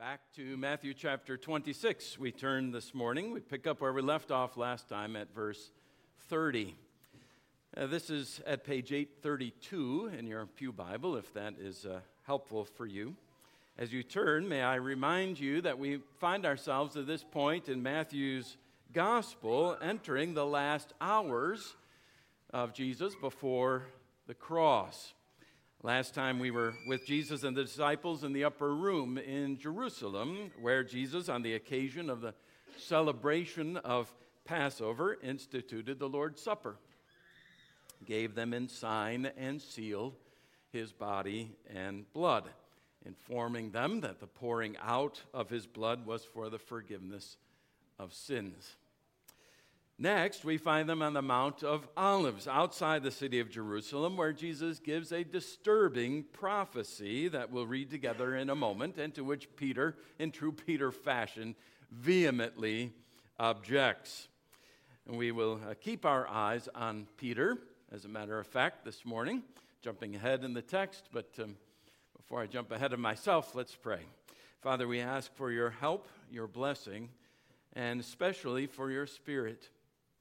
Back 0.00 0.32
to 0.36 0.56
Matthew 0.56 0.94
chapter 0.94 1.36
26, 1.36 2.18
we 2.18 2.32
turn 2.32 2.70
this 2.70 2.94
morning. 2.94 3.32
We 3.32 3.40
pick 3.40 3.66
up 3.66 3.82
where 3.82 3.92
we 3.92 4.00
left 4.00 4.30
off 4.30 4.56
last 4.56 4.88
time 4.88 5.14
at 5.14 5.34
verse 5.34 5.72
30. 6.30 6.74
Uh, 7.76 7.86
this 7.86 8.08
is 8.08 8.40
at 8.46 8.64
page 8.64 8.92
832 8.92 10.12
in 10.18 10.26
your 10.26 10.46
Pew 10.46 10.72
Bible, 10.72 11.16
if 11.16 11.34
that 11.34 11.56
is 11.60 11.84
uh, 11.84 12.00
helpful 12.22 12.64
for 12.64 12.86
you. 12.86 13.14
As 13.76 13.92
you 13.92 14.02
turn, 14.02 14.48
may 14.48 14.62
I 14.62 14.76
remind 14.76 15.38
you 15.38 15.60
that 15.60 15.78
we 15.78 16.00
find 16.18 16.46
ourselves 16.46 16.96
at 16.96 17.06
this 17.06 17.22
point 17.22 17.68
in 17.68 17.82
Matthew's 17.82 18.56
gospel 18.94 19.76
entering 19.82 20.32
the 20.32 20.46
last 20.46 20.94
hours 21.02 21.76
of 22.54 22.72
Jesus 22.72 23.14
before 23.20 23.82
the 24.26 24.34
cross. 24.34 25.12
Last 25.82 26.12
time 26.12 26.38
we 26.38 26.50
were 26.50 26.74
with 26.86 27.06
Jesus 27.06 27.42
and 27.42 27.56
the 27.56 27.64
disciples 27.64 28.22
in 28.22 28.34
the 28.34 28.44
upper 28.44 28.74
room 28.74 29.16
in 29.16 29.56
Jerusalem, 29.58 30.50
where 30.60 30.84
Jesus, 30.84 31.30
on 31.30 31.40
the 31.40 31.54
occasion 31.54 32.10
of 32.10 32.20
the 32.20 32.34
celebration 32.76 33.78
of 33.78 34.12
Passover, 34.44 35.16
instituted 35.22 35.98
the 35.98 36.06
Lord's 36.06 36.42
Supper, 36.42 36.76
gave 38.04 38.34
them 38.34 38.52
in 38.52 38.68
sign 38.68 39.30
and 39.38 39.62
seal 39.62 40.12
his 40.70 40.92
body 40.92 41.56
and 41.74 42.04
blood, 42.12 42.50
informing 43.06 43.70
them 43.70 44.02
that 44.02 44.20
the 44.20 44.26
pouring 44.26 44.76
out 44.82 45.22
of 45.32 45.48
his 45.48 45.66
blood 45.66 46.04
was 46.04 46.22
for 46.22 46.50
the 46.50 46.58
forgiveness 46.58 47.38
of 47.98 48.12
sins. 48.12 48.76
Next, 50.02 50.46
we 50.46 50.56
find 50.56 50.88
them 50.88 51.02
on 51.02 51.12
the 51.12 51.20
Mount 51.20 51.62
of 51.62 51.86
Olives 51.94 52.48
outside 52.48 53.02
the 53.02 53.10
city 53.10 53.38
of 53.38 53.50
Jerusalem, 53.50 54.16
where 54.16 54.32
Jesus 54.32 54.78
gives 54.78 55.12
a 55.12 55.24
disturbing 55.24 56.22
prophecy 56.32 57.28
that 57.28 57.50
we'll 57.50 57.66
read 57.66 57.90
together 57.90 58.34
in 58.34 58.48
a 58.48 58.54
moment, 58.54 58.96
and 58.96 59.14
to 59.14 59.22
which 59.22 59.54
Peter, 59.56 59.98
in 60.18 60.30
true 60.30 60.52
Peter 60.52 60.90
fashion, 60.90 61.54
vehemently 61.90 62.94
objects. 63.38 64.28
And 65.06 65.18
we 65.18 65.32
will 65.32 65.60
uh, 65.68 65.74
keep 65.78 66.06
our 66.06 66.26
eyes 66.26 66.66
on 66.74 67.06
Peter, 67.18 67.58
as 67.92 68.06
a 68.06 68.08
matter 68.08 68.38
of 68.38 68.46
fact, 68.46 68.86
this 68.86 69.04
morning, 69.04 69.42
jumping 69.82 70.16
ahead 70.16 70.44
in 70.44 70.54
the 70.54 70.62
text. 70.62 71.10
But 71.12 71.28
um, 71.38 71.56
before 72.16 72.40
I 72.40 72.46
jump 72.46 72.72
ahead 72.72 72.94
of 72.94 73.00
myself, 73.00 73.54
let's 73.54 73.76
pray. 73.76 74.00
Father, 74.62 74.88
we 74.88 75.00
ask 75.00 75.30
for 75.34 75.52
your 75.52 75.68
help, 75.68 76.08
your 76.32 76.46
blessing, 76.46 77.10
and 77.74 78.00
especially 78.00 78.66
for 78.66 78.90
your 78.90 79.06
spirit 79.06 79.68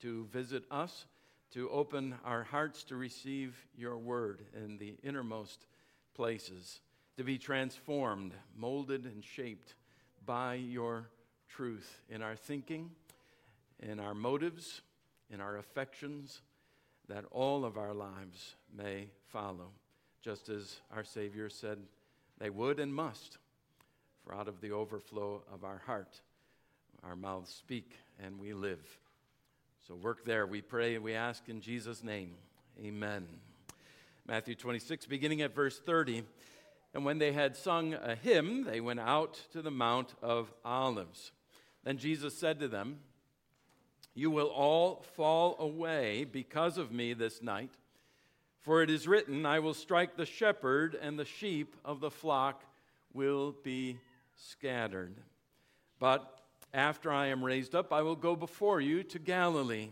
to 0.01 0.25
visit 0.31 0.63
us, 0.71 1.05
to 1.51 1.69
open 1.69 2.15
our 2.23 2.43
hearts 2.43 2.83
to 2.85 2.95
receive 2.95 3.55
your 3.75 3.97
word 3.97 4.43
in 4.55 4.77
the 4.77 4.95
innermost 5.03 5.65
places, 6.13 6.81
to 7.17 7.23
be 7.23 7.37
transformed, 7.37 8.33
molded, 8.55 9.05
and 9.05 9.23
shaped 9.23 9.73
by 10.25 10.55
your 10.55 11.09
truth 11.47 12.01
in 12.09 12.21
our 12.21 12.35
thinking, 12.35 12.91
in 13.81 13.99
our 13.99 14.13
motives, 14.13 14.81
in 15.31 15.41
our 15.41 15.57
affections, 15.57 16.41
that 17.07 17.25
all 17.31 17.65
of 17.65 17.77
our 17.77 17.93
lives 17.93 18.55
may 18.75 19.07
follow, 19.27 19.71
just 20.21 20.49
as 20.49 20.77
our 20.95 21.03
Savior 21.03 21.49
said 21.49 21.79
they 22.37 22.49
would 22.49 22.79
and 22.79 22.93
must. 22.93 23.37
For 24.23 24.35
out 24.35 24.47
of 24.47 24.61
the 24.61 24.71
overflow 24.71 25.41
of 25.51 25.63
our 25.63 25.81
heart, 25.85 26.21
our 27.03 27.15
mouths 27.15 27.49
speak 27.49 27.97
and 28.23 28.39
we 28.39 28.53
live. 28.53 28.99
So 29.89 29.95
work 29.95 30.23
there, 30.23 30.45
we 30.45 30.61
pray 30.61 30.93
and 30.93 31.03
we 31.03 31.15
ask 31.15 31.49
in 31.49 31.61
Jesus' 31.61 32.03
name. 32.03 32.35
Amen. 32.79 33.25
Matthew 34.27 34.53
26, 34.53 35.07
beginning 35.07 35.41
at 35.41 35.55
verse 35.55 35.79
30. 35.79 36.21
And 36.93 37.05
when 37.05 37.17
they 37.17 37.31
had 37.31 37.55
sung 37.55 37.95
a 37.95 38.13
hymn, 38.13 38.65
they 38.65 38.81
went 38.81 38.99
out 38.99 39.41
to 39.51 39.63
the 39.63 39.71
Mount 39.71 40.13
of 40.21 40.53
Olives. 40.63 41.31
Then 41.83 41.97
Jesus 41.97 42.37
said 42.37 42.59
to 42.59 42.67
them, 42.67 42.99
You 44.13 44.29
will 44.29 44.49
all 44.49 45.03
fall 45.15 45.55
away 45.57 46.23
because 46.23 46.77
of 46.77 46.91
me 46.91 47.13
this 47.13 47.41
night. 47.41 47.71
For 48.59 48.83
it 48.83 48.91
is 48.91 49.07
written, 49.07 49.43
I 49.43 49.57
will 49.57 49.73
strike 49.73 50.15
the 50.15 50.25
shepherd, 50.27 50.95
and 51.01 51.17
the 51.17 51.25
sheep 51.25 51.75
of 51.83 51.99
the 51.99 52.11
flock 52.11 52.63
will 53.11 53.55
be 53.63 53.97
scattered. 54.35 55.15
But 55.97 56.38
after 56.73 57.11
I 57.11 57.27
am 57.27 57.43
raised 57.43 57.75
up, 57.75 57.91
I 57.91 58.01
will 58.01 58.15
go 58.15 58.35
before 58.35 58.81
you 58.81 59.03
to 59.03 59.19
Galilee. 59.19 59.89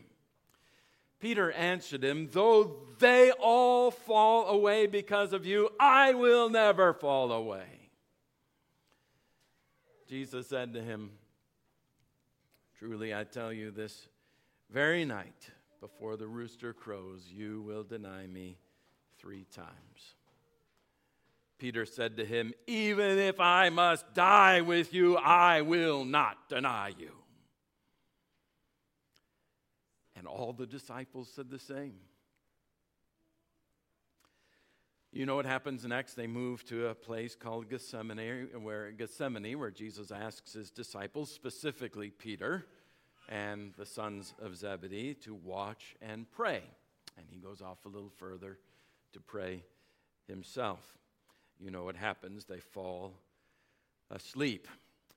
Peter 1.19 1.51
answered 1.51 2.03
him, 2.03 2.29
Though 2.31 2.77
they 2.99 3.31
all 3.31 3.89
fall 3.89 4.49
away 4.49 4.85
because 4.85 5.33
of 5.33 5.45
you, 5.45 5.69
I 5.79 6.13
will 6.13 6.49
never 6.49 6.93
fall 6.93 7.31
away. 7.31 7.89
Jesus 10.07 10.47
said 10.47 10.73
to 10.73 10.81
him, 10.81 11.11
Truly 12.77 13.13
I 13.13 13.23
tell 13.23 13.51
you, 13.51 13.71
this 13.71 14.07
very 14.69 15.03
night 15.03 15.49
before 15.81 16.15
the 16.15 16.27
rooster 16.27 16.73
crows, 16.73 17.23
you 17.27 17.61
will 17.63 17.83
deny 17.83 18.27
me 18.27 18.57
three 19.17 19.45
times. 19.45 20.15
Peter 21.57 21.85
said 21.85 22.17
to 22.17 22.25
him, 22.25 22.53
Even 22.67 23.17
if 23.17 23.39
I 23.39 23.69
must 23.69 24.13
die 24.13 24.61
with 24.61 24.93
you, 24.93 25.17
I 25.17 25.61
will 25.61 26.05
not 26.05 26.49
deny 26.49 26.93
you. 26.97 27.11
And 30.15 30.27
all 30.27 30.53
the 30.53 30.67
disciples 30.67 31.31
said 31.33 31.49
the 31.49 31.59
same. 31.59 31.95
You 35.11 35.25
know 35.25 35.35
what 35.35 35.45
happens 35.45 35.83
next? 35.85 36.13
They 36.13 36.27
move 36.27 36.63
to 36.65 36.87
a 36.87 36.95
place 36.95 37.35
called 37.35 37.69
Gethsemane, 37.69 38.49
where 38.61 38.91
Gethsemane, 38.91 39.57
where 39.57 39.71
Jesus 39.71 40.11
asks 40.11 40.53
his 40.53 40.69
disciples, 40.69 41.31
specifically 41.31 42.11
Peter 42.11 42.65
and 43.29 43.73
the 43.77 43.85
sons 43.85 44.33
of 44.39 44.55
Zebedee, 44.55 45.15
to 45.15 45.33
watch 45.33 45.95
and 46.01 46.29
pray. 46.31 46.61
And 47.17 47.25
he 47.29 47.39
goes 47.39 47.61
off 47.61 47.85
a 47.85 47.89
little 47.89 48.11
further 48.17 48.59
to 49.13 49.19
pray 49.19 49.63
himself 50.27 50.97
you 51.59 51.71
know 51.71 51.83
what 51.83 51.95
happens. 51.95 52.45
They 52.45 52.59
fall 52.59 53.13
asleep. 54.11 54.67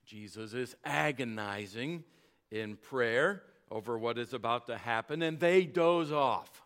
Jesus 0.05 0.55
is 0.55 0.75
agonizing 0.85 2.05
in 2.51 2.77
prayer 2.77 3.43
over 3.71 3.99
what 3.99 4.19
is 4.19 4.33
about 4.33 4.67
to 4.67 4.77
happen, 4.77 5.23
and 5.23 5.39
they 5.39 5.65
doze 5.65 6.11
off. 6.11 6.63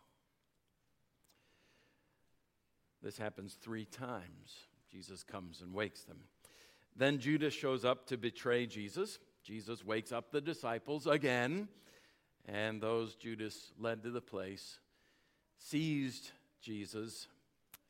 This 3.02 3.18
happens 3.18 3.54
three 3.60 3.84
times. 3.84 4.54
Jesus 4.90 5.22
comes 5.22 5.60
and 5.60 5.74
wakes 5.74 6.04
them. 6.04 6.20
Then 6.96 7.18
Judas 7.18 7.52
shows 7.52 7.84
up 7.84 8.06
to 8.06 8.16
betray 8.16 8.66
Jesus. 8.66 9.18
Jesus 9.42 9.84
wakes 9.84 10.12
up 10.12 10.30
the 10.30 10.40
disciples 10.40 11.06
again, 11.06 11.68
and 12.46 12.80
those 12.80 13.14
Judas 13.14 13.72
led 13.78 14.02
to 14.04 14.10
the 14.10 14.22
place 14.22 14.78
seized 15.58 16.30
Jesus 16.60 17.28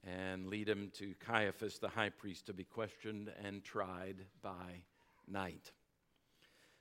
and 0.06 0.46
lead 0.48 0.68
him 0.68 0.90
to 0.98 1.14
Caiaphas, 1.26 1.78
the 1.78 1.88
high 1.88 2.10
priest, 2.10 2.46
to 2.46 2.52
be 2.52 2.64
questioned 2.64 3.32
and 3.42 3.64
tried 3.64 4.16
by 4.42 4.82
night. 5.28 5.72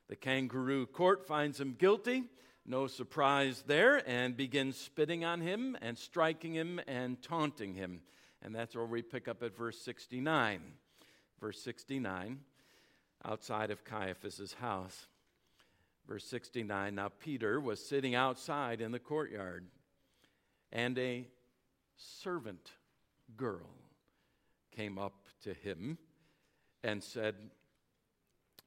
The 0.09 0.15
kangaroo 0.15 0.85
court 0.85 1.25
finds 1.25 1.59
him 1.59 1.75
guilty, 1.77 2.23
no 2.65 2.87
surprise 2.87 3.63
there, 3.65 4.07
and 4.07 4.35
begins 4.35 4.77
spitting 4.77 5.23
on 5.23 5.41
him 5.41 5.77
and 5.81 5.97
striking 5.97 6.53
him 6.53 6.79
and 6.87 7.21
taunting 7.21 7.73
him. 7.73 8.01
And 8.41 8.53
that's 8.53 8.75
where 8.75 8.85
we 8.85 9.01
pick 9.01 9.27
up 9.27 9.41
at 9.41 9.55
verse 9.55 9.79
69. 9.79 10.61
Verse 11.39 11.61
69, 11.61 12.39
outside 13.25 13.69
of 13.69 13.83
Caiaphas's 13.83 14.53
house. 14.53 15.07
Verse 16.07 16.25
69 16.25 16.95
Now 16.95 17.09
Peter 17.19 17.59
was 17.59 17.83
sitting 17.83 18.15
outside 18.15 18.81
in 18.81 18.91
the 18.91 18.99
courtyard, 18.99 19.65
and 20.71 20.97
a 20.97 21.27
servant 21.95 22.71
girl 23.35 23.69
came 24.75 24.97
up 24.97 25.13
to 25.43 25.53
him 25.53 25.97
and 26.83 27.03
said, 27.03 27.35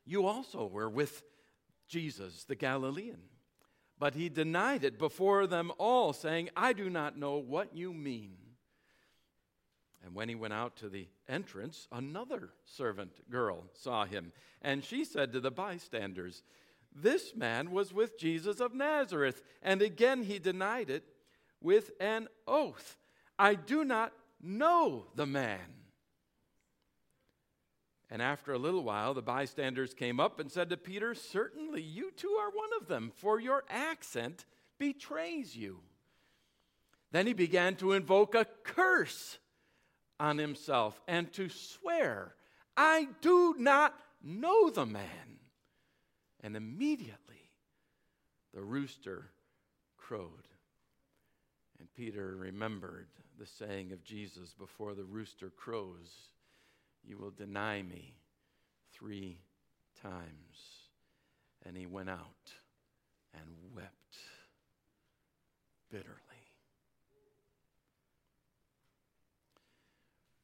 You 0.04 0.26
also 0.26 0.66
were 0.66 0.88
with 0.88 1.22
Jesus 1.88 2.44
the 2.44 2.54
Galilean. 2.54 3.20
But 3.98 4.14
he 4.14 4.28
denied 4.28 4.84
it 4.84 4.98
before 4.98 5.46
them 5.46 5.72
all, 5.78 6.12
saying, 6.12 6.50
I 6.54 6.74
do 6.74 6.90
not 6.90 7.16
know 7.16 7.36
what 7.36 7.74
you 7.74 7.94
mean. 7.94 8.36
And 10.04 10.14
when 10.14 10.28
he 10.28 10.34
went 10.34 10.52
out 10.52 10.76
to 10.76 10.88
the 10.88 11.08
entrance, 11.28 11.88
another 11.90 12.50
servant 12.64 13.28
girl 13.30 13.64
saw 13.72 14.04
him. 14.04 14.32
And 14.60 14.84
she 14.84 15.04
said 15.04 15.32
to 15.32 15.40
the 15.40 15.50
bystanders, 15.50 16.42
This 16.94 17.34
man 17.34 17.70
was 17.70 17.94
with 17.94 18.18
Jesus 18.18 18.60
of 18.60 18.74
Nazareth. 18.74 19.42
And 19.62 19.80
again 19.80 20.22
he 20.22 20.38
denied 20.38 20.90
it 20.90 21.04
with 21.60 21.90
an 21.98 22.28
oath 22.46 22.98
I 23.38 23.54
do 23.54 23.84
not 23.84 24.12
know 24.40 25.06
the 25.14 25.26
man. 25.26 25.60
And 28.10 28.22
after 28.22 28.52
a 28.52 28.58
little 28.58 28.84
while, 28.84 29.14
the 29.14 29.22
bystanders 29.22 29.92
came 29.92 30.20
up 30.20 30.38
and 30.38 30.50
said 30.50 30.70
to 30.70 30.76
Peter, 30.76 31.14
Certainly 31.14 31.82
you 31.82 32.12
too 32.12 32.36
are 32.40 32.50
one 32.50 32.70
of 32.80 32.86
them, 32.86 33.10
for 33.16 33.40
your 33.40 33.64
accent 33.68 34.44
betrays 34.78 35.56
you. 35.56 35.80
Then 37.10 37.26
he 37.26 37.32
began 37.32 37.76
to 37.76 37.92
invoke 37.92 38.34
a 38.34 38.46
curse 38.62 39.38
on 40.20 40.38
himself 40.38 41.00
and 41.08 41.32
to 41.32 41.48
swear, 41.48 42.34
I 42.76 43.08
do 43.20 43.54
not 43.58 43.98
know 44.22 44.70
the 44.70 44.86
man. 44.86 45.38
And 46.42 46.56
immediately 46.56 47.50
the 48.54 48.62
rooster 48.62 49.30
crowed. 49.96 50.48
And 51.78 51.92
Peter 51.94 52.36
remembered 52.36 53.08
the 53.38 53.46
saying 53.46 53.92
of 53.92 54.04
Jesus 54.04 54.54
before 54.54 54.94
the 54.94 55.04
rooster 55.04 55.50
crows, 55.50 56.30
You 57.04 57.18
will 57.18 57.30
deny 57.30 57.82
me 57.82 58.14
three 58.92 59.38
times. 60.02 60.22
And 61.64 61.76
he 61.76 61.86
went 61.86 62.10
out 62.10 62.52
and 63.34 63.44
wept 63.74 64.18
bitterly. 65.90 66.12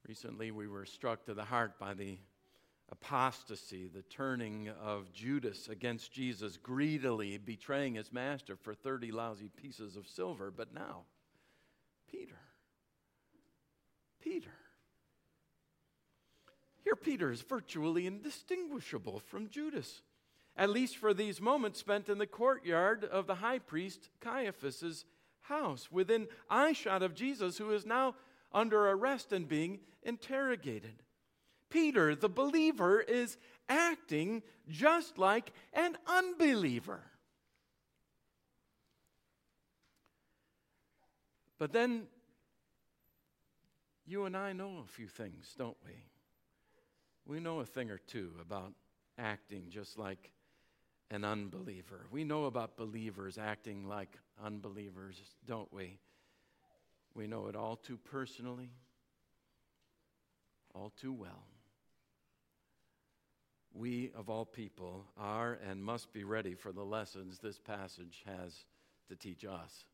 Recently, 0.07 0.51
we 0.51 0.67
were 0.67 0.85
struck 0.85 1.25
to 1.27 1.35
the 1.35 1.45
heart 1.45 1.79
by 1.79 1.95
the 1.95 2.19
apostasy, 2.91 3.89
the 3.89 4.03
turning 4.03 4.69
of 4.83 5.13
Judas 5.13 5.69
against 5.69 6.13
Jesus, 6.13 6.57
greedily 6.57 7.39
betraying 7.39 7.95
his 7.95 8.13
master 8.13 8.57
for 8.57 8.75
30 8.75 9.13
lousy 9.13 9.49
pieces 9.49 9.97
of 9.97 10.07
silver. 10.07 10.51
But 10.51 10.75
now, 10.75 11.05
Peter. 12.11 12.39
Peter. 14.23 14.53
Here, 16.85 16.97
Peter 16.97 17.31
is 17.31 17.43
virtually 17.43 18.07
indistinguishable 18.07 19.21
from 19.21 19.49
Judas, 19.49 20.03
at 20.57 20.71
least 20.71 20.97
for 20.97 21.15
these 21.15 21.41
moments 21.41 21.79
spent 21.79 22.09
in 22.09 22.19
the 22.19 22.27
courtyard 22.27 23.05
of 23.05 23.27
the 23.27 23.37
high 23.37 23.59
priest 23.59 24.11
Caiaphas's 24.21 25.05
house, 25.43 25.91
within 25.91 26.29
eyeshot 26.51 27.03
of 27.03 27.15
Jesus, 27.15 27.59
who 27.59 27.71
is 27.73 27.87
now 27.87 28.15
under 28.53 28.89
arrest 28.89 29.33
and 29.33 29.49
being 29.49 29.81
interrogated. 30.03 31.03
Peter, 31.71 32.15
the 32.15 32.29
believer, 32.29 33.01
is 33.01 33.39
acting 33.69 34.43
just 34.69 35.19
like 35.19 35.53
an 35.73 35.97
unbeliever. 36.07 37.01
But 41.59 41.73
then 41.73 42.03
you 44.07 44.25
and 44.25 44.37
I 44.37 44.53
know 44.53 44.83
a 44.85 44.87
few 44.87 45.07
things, 45.07 45.55
don't 45.57 45.77
we? 45.85 45.93
We 47.25 47.41
know 47.41 47.61
a 47.61 47.67
thing 47.67 47.91
or 47.91 47.99
two 47.99 48.33
about 48.41 48.73
acting 49.19 49.67
just 49.69 49.99
like 49.99 50.33
an 51.11 51.25
unbeliever. 51.25 52.07
We 52.11 52.25
know 52.25 52.47
about 52.47 52.77
believers 52.77 53.39
acting 53.39 53.87
like 53.87 54.19
unbelievers, 54.43 55.21
don't 55.47 55.73
we? 55.73 55.99
We 57.15 57.27
know 57.27 57.47
it 57.47 57.57
all 57.57 57.77
too 57.77 57.99
personally, 57.99 58.71
all 60.75 60.91
too 61.01 61.13
well. 61.13 61.45
We, 63.75 64.11
of 64.17 64.29
all 64.29 64.45
people, 64.45 65.07
are 65.17 65.59
and 65.69 65.83
must 65.83 66.13
be 66.13 66.25
ready 66.25 66.55
for 66.55 66.73
the 66.73 66.85
lessons 66.85 67.39
this 67.39 67.59
passage 67.59 68.23
has 68.27 68.65
to 69.09 69.17
teach 69.17 69.45
us. 69.45 69.85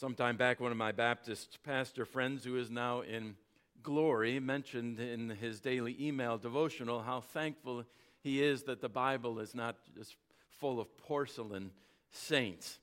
Sometime 0.00 0.38
back, 0.38 0.60
one 0.60 0.72
of 0.72 0.78
my 0.78 0.92
Baptist 0.92 1.58
pastor 1.62 2.06
friends, 2.06 2.42
who 2.42 2.56
is 2.56 2.70
now 2.70 3.02
in 3.02 3.36
glory, 3.82 4.40
mentioned 4.40 4.98
in 4.98 5.28
his 5.28 5.60
daily 5.60 5.94
email 6.00 6.38
devotional 6.38 7.02
how 7.02 7.20
thankful 7.20 7.84
he 8.22 8.42
is 8.42 8.62
that 8.62 8.80
the 8.80 8.88
Bible 8.88 9.40
is 9.40 9.54
not 9.54 9.76
just 9.94 10.16
full 10.58 10.80
of 10.80 10.96
porcelain 10.96 11.70
saints. 12.10 12.78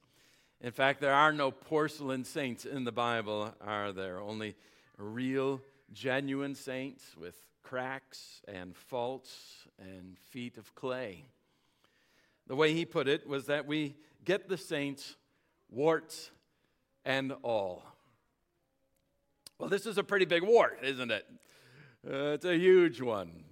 In 0.62 0.72
fact, 0.72 1.02
there 1.02 1.16
are 1.16 1.34
no 1.34 1.50
porcelain 1.50 2.24
saints 2.24 2.66
in 2.66 2.84
the 2.84 2.92
Bible, 2.92 3.52
are 3.62 3.92
there? 3.92 4.22
Only 4.22 4.56
real, 5.00 5.60
genuine 5.92 6.54
saints 6.54 7.04
with 7.19 7.36
cracks 7.64 8.44
and 8.48 8.75
faults 8.75 9.68
and 9.80 10.19
feet 10.30 10.56
of 10.60 10.75
clay. 10.75 11.24
The 12.46 12.56
way 12.56 12.75
he 12.75 12.86
put 12.86 13.08
it 13.08 13.28
was 13.28 13.48
that 13.48 13.66
we 13.66 13.96
get 14.24 14.48
the 14.48 14.58
saints 14.58 15.16
warts 15.68 16.30
and 17.07 17.33
all. 17.42 17.83
Well, 19.57 19.69
this 19.69 19.86
is 19.86 19.98
a 19.98 20.04
pretty 20.04 20.25
big 20.25 20.44
wart, 20.44 20.80
isn't 20.83 21.09
it? 21.09 21.25
Uh, 22.06 22.33
it's 22.33 22.45
a 22.45 22.57
huge 22.57 23.01
one, 23.01 23.45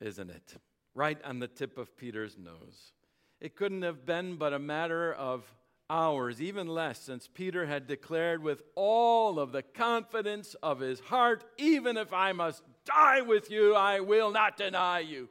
isn't 0.00 0.30
it? 0.30 0.54
Right 0.94 1.18
on 1.22 1.38
the 1.38 1.46
tip 1.46 1.78
of 1.78 1.96
Peter's 1.96 2.36
nose. 2.38 2.92
It 3.40 3.56
couldn't 3.56 3.82
have 3.82 4.06
been 4.06 4.36
but 4.36 4.54
a 4.54 4.58
matter 4.58 5.12
of 5.12 5.44
hours, 5.90 6.40
even 6.40 6.66
less, 6.66 6.98
since 6.98 7.28
Peter 7.28 7.66
had 7.66 7.86
declared 7.86 8.42
with 8.42 8.62
all 8.74 9.38
of 9.38 9.52
the 9.52 9.62
confidence 9.62 10.56
of 10.62 10.80
his 10.80 10.98
heart, 11.00 11.44
Even 11.58 11.98
if 11.98 12.12
I 12.12 12.32
must 12.32 12.62
die 12.86 13.20
with 13.20 13.50
you, 13.50 13.74
I 13.74 14.00
will 14.00 14.30
not 14.30 14.56
deny 14.56 15.00
you. 15.00 15.28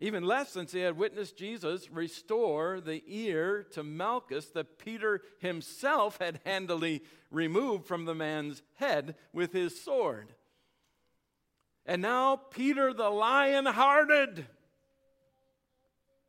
Even 0.00 0.22
less 0.22 0.50
since 0.50 0.70
he 0.70 0.80
had 0.80 0.96
witnessed 0.96 1.36
Jesus 1.36 1.90
restore 1.90 2.80
the 2.80 3.02
ear 3.06 3.64
to 3.72 3.82
Malchus 3.82 4.46
that 4.50 4.78
Peter 4.78 5.22
himself 5.40 6.18
had 6.18 6.40
handily 6.44 7.02
removed 7.32 7.84
from 7.84 8.04
the 8.04 8.14
man's 8.14 8.62
head 8.74 9.16
with 9.32 9.52
his 9.52 9.80
sword. 9.80 10.32
And 11.84 12.00
now 12.00 12.36
Peter 12.36 12.92
the 12.92 13.10
lion 13.10 13.66
hearted 13.66 14.46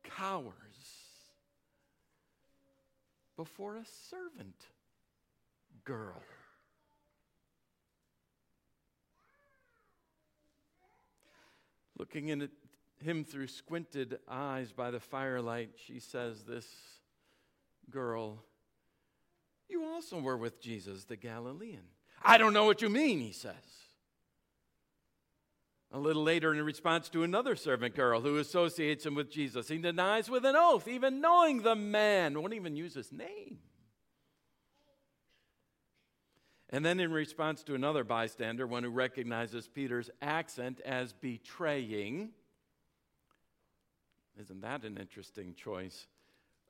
cowers 0.02 0.54
before 3.36 3.76
a 3.76 3.84
servant 4.08 4.66
girl. 5.84 6.20
Looking 11.98 12.28
in 12.28 12.42
at 12.42 12.50
him 13.02 13.24
through 13.24 13.48
squinted 13.48 14.18
eyes 14.28 14.72
by 14.72 14.90
the 14.90 15.00
firelight, 15.00 15.70
she 15.86 16.00
says, 16.00 16.42
This 16.42 16.66
girl, 17.90 18.44
you 19.68 19.84
also 19.84 20.20
were 20.20 20.36
with 20.36 20.60
Jesus 20.60 21.04
the 21.04 21.16
Galilean. 21.16 21.82
I 22.22 22.38
don't 22.38 22.52
know 22.52 22.64
what 22.64 22.82
you 22.82 22.88
mean, 22.88 23.20
he 23.20 23.32
says. 23.32 23.54
A 25.92 25.98
little 25.98 26.22
later, 26.22 26.54
in 26.54 26.62
response 26.62 27.08
to 27.08 27.24
another 27.24 27.56
servant 27.56 27.96
girl 27.96 28.20
who 28.20 28.38
associates 28.38 29.04
him 29.04 29.16
with 29.16 29.30
Jesus, 29.30 29.68
he 29.68 29.78
denies 29.78 30.30
with 30.30 30.44
an 30.44 30.54
oath, 30.56 30.86
even 30.86 31.20
knowing 31.20 31.62
the 31.62 31.74
man, 31.74 32.40
won't 32.40 32.54
even 32.54 32.76
use 32.76 32.94
his 32.94 33.10
name. 33.10 33.58
And 36.72 36.84
then, 36.84 37.00
in 37.00 37.10
response 37.10 37.64
to 37.64 37.74
another 37.74 38.04
bystander, 38.04 38.64
one 38.64 38.84
who 38.84 38.90
recognizes 38.90 39.66
Peter's 39.66 40.08
accent 40.22 40.80
as 40.84 41.12
betraying, 41.12 42.30
isn't 44.40 44.62
that 44.62 44.84
an 44.84 44.96
interesting 44.96 45.54
choice 45.54 46.06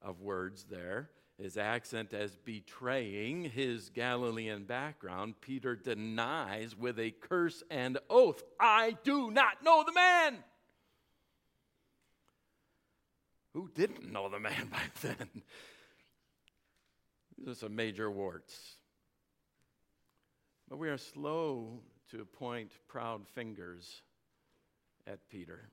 of 0.03 0.21
words 0.21 0.67
there? 0.69 1.11
His 1.39 1.57
accent 1.57 2.13
as 2.13 2.37
betraying 2.37 3.45
his 3.45 3.91
Galilean 3.91 4.65
background, 4.65 5.35
Peter 5.41 5.77
denies 5.77 6.77
with 6.77 6.99
a 6.99 7.13
curse 7.13 7.63
and 7.71 7.99
oath, 8.11 8.43
I 8.59 8.97
do 9.05 9.31
not 9.31 9.63
know 9.63 9.85
the 9.87 9.93
man. 9.93 10.39
Who 13.55 13.71
didn't 13.75 14.13
know 14.13 14.29
the 14.29 14.41
man 14.41 14.69
by 14.73 14.83
then? 15.01 15.29
These 17.39 17.49
are 17.49 17.55
some 17.55 17.75
major 17.75 18.11
warts. 18.11 18.77
But 20.69 20.79
we 20.79 20.89
are 20.89 20.99
slow 20.99 21.81
to 22.11 22.25
point 22.25 22.73
proud 22.87 23.27
fingers 23.27 24.03
at 25.07 25.27
Peter 25.29 25.71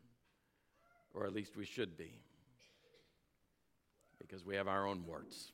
or 1.17 1.25
at 1.25 1.33
least 1.33 1.57
we 1.57 1.65
should 1.65 1.97
be, 1.97 2.11
because 4.19 4.45
we 4.45 4.55
have 4.55 4.67
our 4.67 4.85
own 4.85 5.03
warts. 5.05 5.51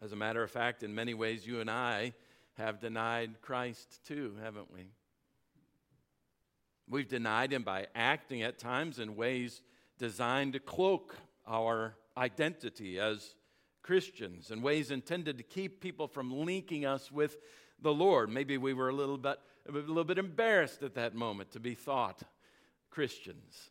As 0.00 0.12
a 0.12 0.16
matter 0.16 0.42
of 0.42 0.50
fact, 0.50 0.82
in 0.82 0.94
many 0.94 1.14
ways, 1.14 1.46
you 1.46 1.60
and 1.60 1.70
I 1.70 2.14
have 2.54 2.80
denied 2.80 3.42
Christ 3.42 4.04
too, 4.06 4.36
haven't 4.42 4.72
we? 4.72 4.86
We've 6.88 7.08
denied 7.08 7.52
him 7.52 7.64
by 7.64 7.88
acting 7.94 8.42
at 8.42 8.58
times 8.58 8.98
in 8.98 9.16
ways 9.16 9.62
designed 9.98 10.52
to 10.52 10.60
cloak 10.60 11.16
our 11.46 11.96
identity 12.16 13.00
as 13.00 13.34
Christians, 13.82 14.50
in 14.50 14.62
ways 14.62 14.90
intended 14.90 15.38
to 15.38 15.44
keep 15.44 15.80
people 15.80 16.06
from 16.06 16.44
linking 16.44 16.86
us 16.86 17.10
with 17.10 17.36
the 17.82 17.92
Lord. 17.92 18.30
Maybe 18.30 18.58
we 18.58 18.74
were 18.74 18.90
a 18.90 18.94
little 18.94 19.18
bit, 19.18 19.38
a 19.68 19.72
little 19.72 20.04
bit 20.04 20.18
embarrassed 20.18 20.82
at 20.82 20.94
that 20.94 21.14
moment 21.14 21.50
to 21.52 21.60
be 21.60 21.74
thought 21.74 22.22
Christians 22.90 23.70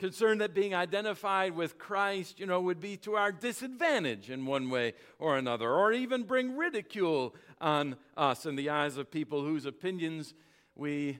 concerned 0.00 0.40
that 0.40 0.54
being 0.54 0.74
identified 0.74 1.54
with 1.54 1.78
Christ, 1.78 2.40
you 2.40 2.46
know, 2.46 2.60
would 2.60 2.80
be 2.80 2.96
to 2.98 3.14
our 3.14 3.30
disadvantage 3.30 4.30
in 4.30 4.46
one 4.46 4.70
way 4.70 4.94
or 5.18 5.36
another, 5.36 5.70
or 5.70 5.92
even 5.92 6.24
bring 6.24 6.56
ridicule 6.56 7.36
on 7.60 7.96
us 8.16 8.46
in 8.46 8.56
the 8.56 8.70
eyes 8.70 8.96
of 8.96 9.10
people 9.10 9.44
whose 9.44 9.66
opinions 9.66 10.34
we, 10.74 11.18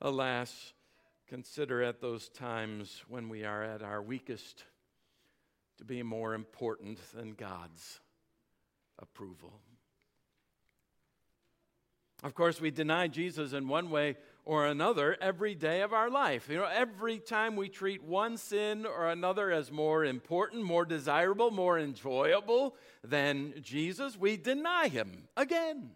alas, 0.00 0.72
consider 1.26 1.82
at 1.82 2.00
those 2.00 2.28
times 2.28 3.02
when 3.08 3.28
we 3.28 3.44
are 3.44 3.64
at 3.64 3.82
our 3.82 4.00
weakest 4.00 4.64
to 5.78 5.84
be 5.84 6.02
more 6.02 6.34
important 6.34 6.98
than 7.12 7.32
God's 7.32 8.00
approval. 9.00 9.60
Of 12.22 12.34
course, 12.34 12.60
we 12.60 12.70
deny 12.70 13.08
Jesus 13.08 13.52
in 13.52 13.66
one 13.66 13.90
way 13.90 14.16
or 14.44 14.66
another 14.66 15.16
every 15.20 15.54
day 15.54 15.80
of 15.80 15.92
our 15.92 16.10
life. 16.10 16.48
You 16.48 16.58
know, 16.58 16.68
every 16.70 17.18
time 17.18 17.56
we 17.56 17.68
treat 17.68 18.02
one 18.02 18.36
sin 18.36 18.84
or 18.84 19.08
another 19.08 19.50
as 19.50 19.72
more 19.72 20.04
important, 20.04 20.64
more 20.64 20.84
desirable, 20.84 21.50
more 21.50 21.78
enjoyable 21.78 22.76
than 23.02 23.54
Jesus, 23.62 24.18
we 24.18 24.36
deny 24.36 24.88
him 24.88 25.28
again 25.36 25.90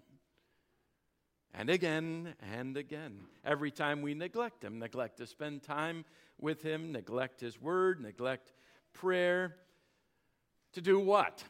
and 1.53 1.69
again 1.69 2.35
and 2.55 2.77
again. 2.77 3.21
Every 3.45 3.71
time 3.71 4.01
we 4.01 4.15
neglect 4.15 4.65
him, 4.65 4.79
neglect 4.79 5.19
to 5.19 5.27
spend 5.27 5.63
time 5.63 6.05
with 6.41 6.63
him, 6.63 6.93
neglect 6.93 7.41
his 7.41 7.61
word, 7.61 8.01
neglect 8.01 8.53
prayer, 8.95 9.57
to 10.73 10.81
do 10.81 10.99
what? 10.99 11.43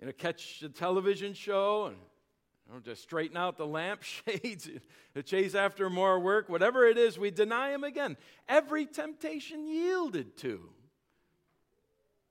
You 0.00 0.06
know, 0.06 0.12
catch 0.12 0.62
a 0.62 0.68
television 0.68 1.32
show 1.34 1.86
and 1.86 1.96
know, 2.72 2.80
to 2.80 2.96
straighten 2.96 3.36
out 3.36 3.56
the 3.56 3.66
lampshades, 3.66 4.68
to 5.14 5.22
chase 5.22 5.54
after 5.54 5.88
more 5.88 6.18
work, 6.18 6.48
whatever 6.48 6.86
it 6.86 6.98
is, 6.98 7.18
we 7.18 7.30
deny 7.30 7.70
him 7.72 7.84
again. 7.84 8.16
Every 8.48 8.86
temptation 8.86 9.66
yielded 9.66 10.36
to 10.38 10.68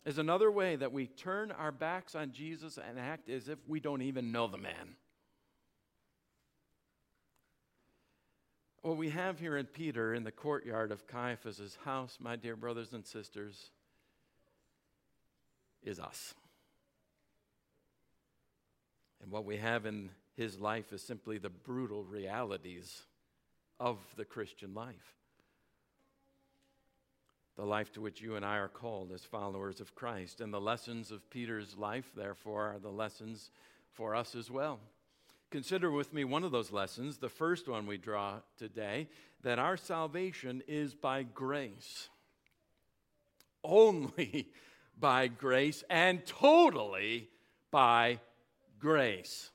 is 0.06 0.18
another 0.18 0.52
way 0.52 0.76
that 0.76 0.92
we 0.92 1.08
turn 1.08 1.52
our 1.52 1.72
backs 1.72 2.16
on 2.16 2.32
Jesus 2.32 2.78
and 2.78 3.00
act 3.00 3.30
as 3.30 3.50
if 3.50 3.58
we 3.68 3.80
don't 3.80 4.04
even 4.04 4.32
know 4.32 4.48
the 4.48 4.58
man. 4.58 4.96
What 8.82 8.98
we 8.98 9.10
have 9.10 9.40
here 9.40 9.58
in 9.58 9.66
Peter 9.66 10.14
in 10.14 10.24
the 10.24 10.32
courtyard 10.32 10.92
of 10.92 11.08
Caiaphas' 11.08 11.76
house, 11.86 12.20
my 12.20 12.36
dear 12.36 12.56
brothers 12.56 12.94
and 12.94 13.04
sisters, 13.04 13.72
is 15.82 16.00
us. 16.00 16.36
And 19.24 19.32
what 19.32 19.44
we 19.44 19.58
have 19.58 19.88
in 19.88 20.12
his 20.36 20.60
life 20.60 20.92
is 20.92 21.02
simply 21.02 21.38
the 21.38 21.50
brutal 21.50 22.04
realities 22.04 23.04
of 23.80 23.98
the 24.18 24.26
Christian 24.26 24.74
life. 24.74 25.16
The 27.56 27.66
life 27.66 27.94
to 27.94 28.02
which 28.02 28.22
you 28.22 28.36
and 28.36 28.46
I 28.46 28.58
are 28.58 28.68
called 28.68 29.14
as 29.14 29.24
followers 29.24 29.80
of 29.80 29.96
Christ. 29.96 30.42
And 30.42 30.54
the 30.54 30.60
lessons 30.60 31.10
of 31.10 31.30
Peter's 31.30 31.78
life, 31.78 32.12
therefore, 32.16 32.64
are 32.74 32.80
the 32.80 32.90
lessons 32.90 33.50
for 33.94 34.14
us 34.14 34.36
as 34.36 34.52
well. 34.52 34.80
Consider 35.52 35.90
with 35.90 36.14
me 36.14 36.26
one 36.26 36.44
of 36.44 36.52
those 36.52 36.74
lessons, 36.74 37.18
the 37.18 37.30
first 37.30 37.70
one 37.70 37.88
we 37.88 37.98
draw 37.98 38.40
today, 38.58 39.08
that 39.44 39.58
our 39.58 39.78
salvation 39.78 40.64
is 40.68 40.94
by 40.94 41.24
grace. 41.24 42.10
Only 43.64 44.50
by 45.00 45.28
grace 45.28 45.84
and 45.90 46.26
totally 46.26 47.30
by 47.72 48.20
grace. 48.80 49.50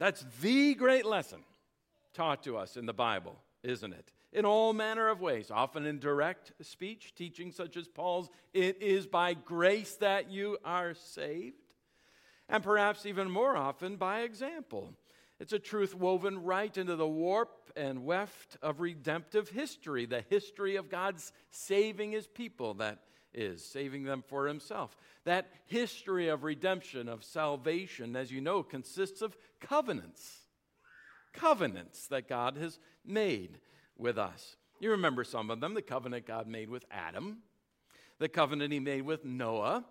That's 0.00 0.24
the 0.40 0.74
great 0.74 1.04
lesson 1.04 1.40
taught 2.14 2.42
to 2.44 2.56
us 2.56 2.78
in 2.78 2.86
the 2.86 2.94
Bible, 2.94 3.36
isn't 3.62 3.92
it? 3.92 4.12
In 4.32 4.46
all 4.46 4.72
manner 4.72 5.08
of 5.08 5.20
ways, 5.20 5.50
often 5.50 5.84
in 5.84 5.98
direct 5.98 6.52
speech, 6.62 7.14
teaching 7.14 7.52
such 7.52 7.76
as 7.76 7.86
Paul's, 7.86 8.30
it 8.54 8.80
is 8.80 9.06
by 9.06 9.34
grace 9.34 9.96
that 9.96 10.30
you 10.30 10.56
are 10.64 10.94
saved, 10.94 11.74
and 12.48 12.64
perhaps 12.64 13.04
even 13.04 13.30
more 13.30 13.56
often 13.56 13.96
by 13.96 14.20
example. 14.20 14.94
It's 15.38 15.52
a 15.52 15.58
truth 15.58 15.94
woven 15.94 16.44
right 16.44 16.74
into 16.76 16.96
the 16.96 17.06
warp 17.06 17.70
and 17.76 18.04
weft 18.04 18.56
of 18.62 18.80
redemptive 18.80 19.50
history, 19.50 20.06
the 20.06 20.24
history 20.30 20.76
of 20.76 20.88
God's 20.88 21.30
saving 21.50 22.12
his 22.12 22.26
people, 22.26 22.74
that 22.74 23.00
is, 23.34 23.64
saving 23.64 24.04
them 24.04 24.22
for 24.26 24.46
himself. 24.46 24.96
That 25.24 25.48
history 25.66 26.28
of 26.28 26.44
redemption, 26.44 27.08
of 27.08 27.24
salvation, 27.24 28.16
as 28.16 28.30
you 28.30 28.40
know, 28.40 28.62
consists 28.62 29.22
of 29.22 29.36
covenants. 29.60 30.38
Covenants 31.32 32.06
that 32.08 32.28
God 32.28 32.56
has 32.56 32.78
made 33.04 33.58
with 33.96 34.18
us. 34.18 34.56
You 34.80 34.92
remember 34.92 35.24
some 35.24 35.50
of 35.50 35.60
them 35.60 35.74
the 35.74 35.82
covenant 35.82 36.26
God 36.26 36.46
made 36.46 36.70
with 36.70 36.84
Adam, 36.90 37.38
the 38.18 38.28
covenant 38.28 38.72
he 38.72 38.80
made 38.80 39.02
with 39.02 39.24
Noah, 39.24 39.84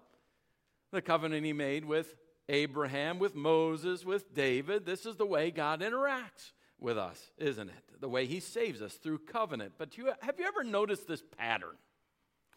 the 0.92 1.02
covenant 1.02 1.46
he 1.46 1.54
made 1.54 1.86
with 1.86 2.16
Abraham, 2.50 3.20
with 3.20 3.36
Moses, 3.36 4.04
with 4.04 4.34
David. 4.34 4.86
This 4.86 5.06
is 5.06 5.16
the 5.16 5.26
way 5.26 5.52
God 5.52 5.82
interacts 5.82 6.52
with 6.80 6.98
us, 6.98 7.32
isn't 7.38 7.70
it? 7.70 8.02
The 8.02 8.10
way 8.10 8.26
he 8.26 8.40
saves 8.40 8.82
us 8.82 8.96
through 8.96 9.20
covenant. 9.20 9.74
But 9.78 9.98
you, 9.98 10.12
have 10.22 10.40
you 10.40 10.46
ever 10.46 10.64
noticed 10.64 11.08
this 11.08 11.24
pattern? 11.38 11.76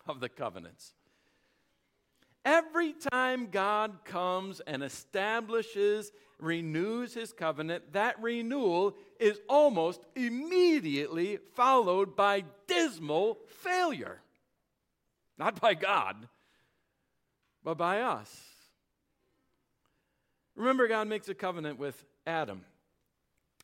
Of 0.07 0.21
the 0.21 0.29
covenants. 0.29 0.95
Every 2.45 2.93
time 2.93 3.49
God 3.51 4.05
comes 4.05 4.61
and 4.61 4.83
establishes, 4.83 6.11
renews 6.41 7.15
his 7.15 7.33
covenant, 7.33 7.93
that 7.93 8.21
renewal 8.21 8.97
is 9.21 9.41
almost 9.49 10.05
immediately 10.17 11.39
followed 11.55 12.17
by 12.17 12.45
dismal 12.67 13.39
failure. 13.47 14.21
Not 15.39 15.61
by 15.61 15.75
God, 15.75 16.29
but 17.63 17.79
by 17.79 18.01
us. 18.01 18.45
Remember, 20.57 20.89
God 20.89 21.09
makes 21.09 21.29
a 21.29 21.35
covenant 21.35 21.79
with 21.79 22.05
Adam. 22.27 22.63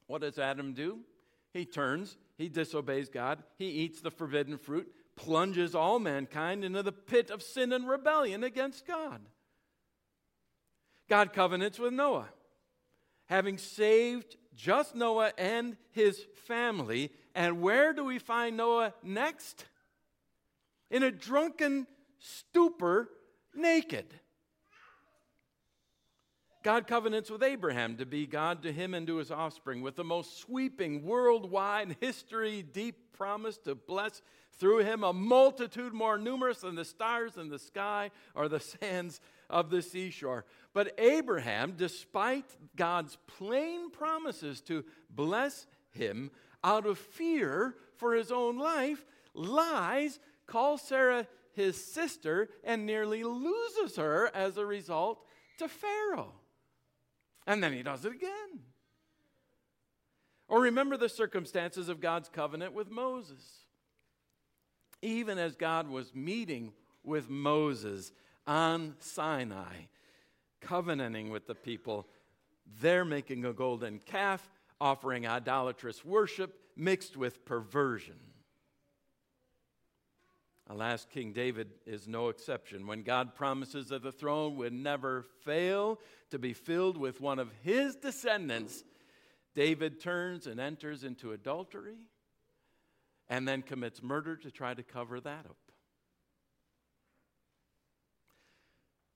What 0.06 0.22
does 0.22 0.38
Adam 0.38 0.72
do? 0.72 1.00
He 1.52 1.64
turns, 1.64 2.16
he 2.36 2.48
disobeys 2.48 3.08
God, 3.08 3.42
he 3.56 3.66
eats 3.66 4.00
the 4.00 4.10
forbidden 4.10 4.56
fruit, 4.56 4.90
plunges 5.18 5.74
all 5.74 5.98
mankind 5.98 6.64
into 6.64 6.82
the 6.82 6.92
pit 6.92 7.30
of 7.30 7.42
sin 7.42 7.72
and 7.72 7.88
rebellion 7.88 8.44
against 8.44 8.86
God. 8.86 9.20
God 11.08 11.32
covenants 11.32 11.78
with 11.78 11.92
Noah. 11.92 12.28
Having 13.26 13.58
saved 13.58 14.36
just 14.54 14.94
Noah 14.94 15.32
and 15.36 15.76
his 15.90 16.24
family, 16.46 17.10
and 17.34 17.60
where 17.60 17.92
do 17.92 18.04
we 18.04 18.18
find 18.18 18.56
Noah 18.56 18.94
next? 19.02 19.66
In 20.90 21.02
a 21.02 21.10
drunken 21.10 21.86
stupor, 22.18 23.08
naked. 23.54 24.06
God 26.64 26.86
covenants 26.86 27.30
with 27.30 27.42
Abraham 27.42 27.96
to 27.96 28.06
be 28.06 28.26
God 28.26 28.62
to 28.62 28.72
him 28.72 28.94
and 28.94 29.06
to 29.06 29.16
his 29.16 29.30
offspring 29.30 29.80
with 29.80 29.96
the 29.96 30.04
most 30.04 30.38
sweeping 30.38 31.04
worldwide 31.04 31.96
history 32.00 32.62
deep 32.62 33.12
promise 33.16 33.58
to 33.58 33.74
bless 33.74 34.22
through 34.58 34.78
him 34.78 35.04
a 35.04 35.12
multitude 35.12 35.92
more 35.92 36.18
numerous 36.18 36.60
than 36.60 36.74
the 36.74 36.84
stars 36.84 37.36
in 37.36 37.48
the 37.48 37.58
sky 37.58 38.10
or 38.34 38.48
the 38.48 38.60
sands 38.80 39.20
of 39.48 39.70
the 39.70 39.82
seashore. 39.82 40.44
But 40.74 40.98
Abraham, 40.98 41.74
despite 41.76 42.56
God's 42.76 43.16
plain 43.26 43.90
promises 43.90 44.60
to 44.62 44.84
bless 45.10 45.66
him, 45.90 46.30
out 46.64 46.86
of 46.86 46.98
fear 46.98 47.76
for 47.96 48.14
his 48.14 48.32
own 48.32 48.58
life, 48.58 49.04
lies, 49.32 50.18
calls 50.46 50.82
Sarah 50.82 51.26
his 51.52 51.82
sister, 51.82 52.48
and 52.64 52.86
nearly 52.86 53.24
loses 53.24 53.96
her 53.96 54.30
as 54.34 54.56
a 54.56 54.66
result 54.66 55.24
to 55.58 55.68
Pharaoh. 55.68 56.34
And 57.46 57.62
then 57.62 57.72
he 57.72 57.82
does 57.82 58.04
it 58.04 58.12
again. 58.12 58.60
Or 60.48 60.60
remember 60.60 60.96
the 60.96 61.08
circumstances 61.08 61.88
of 61.88 62.00
God's 62.00 62.28
covenant 62.28 62.72
with 62.72 62.90
Moses 62.90 63.66
even 65.02 65.38
as 65.38 65.56
God 65.56 65.88
was 65.88 66.14
meeting 66.14 66.72
with 67.04 67.28
Moses 67.28 68.12
on 68.46 68.94
Sinai, 68.98 69.74
covenanting 70.60 71.30
with 71.30 71.46
the 71.46 71.54
people, 71.54 72.06
they're 72.80 73.04
making 73.04 73.44
a 73.44 73.52
golden 73.52 73.98
calf, 73.98 74.48
offering 74.80 75.26
idolatrous 75.26 76.04
worship 76.04 76.54
mixed 76.76 77.16
with 77.16 77.44
perversion. 77.44 78.14
Alas, 80.70 81.06
King 81.10 81.32
David 81.32 81.68
is 81.86 82.06
no 82.06 82.28
exception. 82.28 82.86
When 82.86 83.02
God 83.02 83.34
promises 83.34 83.88
that 83.88 84.02
the 84.02 84.12
throne 84.12 84.56
would 84.56 84.72
never 84.72 85.24
fail 85.44 85.98
to 86.30 86.38
be 86.38 86.52
filled 86.52 86.98
with 86.98 87.22
one 87.22 87.38
of 87.38 87.50
his 87.62 87.96
descendants, 87.96 88.84
David 89.54 89.98
turns 89.98 90.46
and 90.46 90.60
enters 90.60 91.04
into 91.04 91.32
adultery 91.32 91.96
and 93.28 93.46
then 93.46 93.62
commits 93.62 94.02
murder 94.02 94.36
to 94.36 94.50
try 94.50 94.74
to 94.74 94.82
cover 94.82 95.20
that 95.20 95.46
up. 95.46 95.56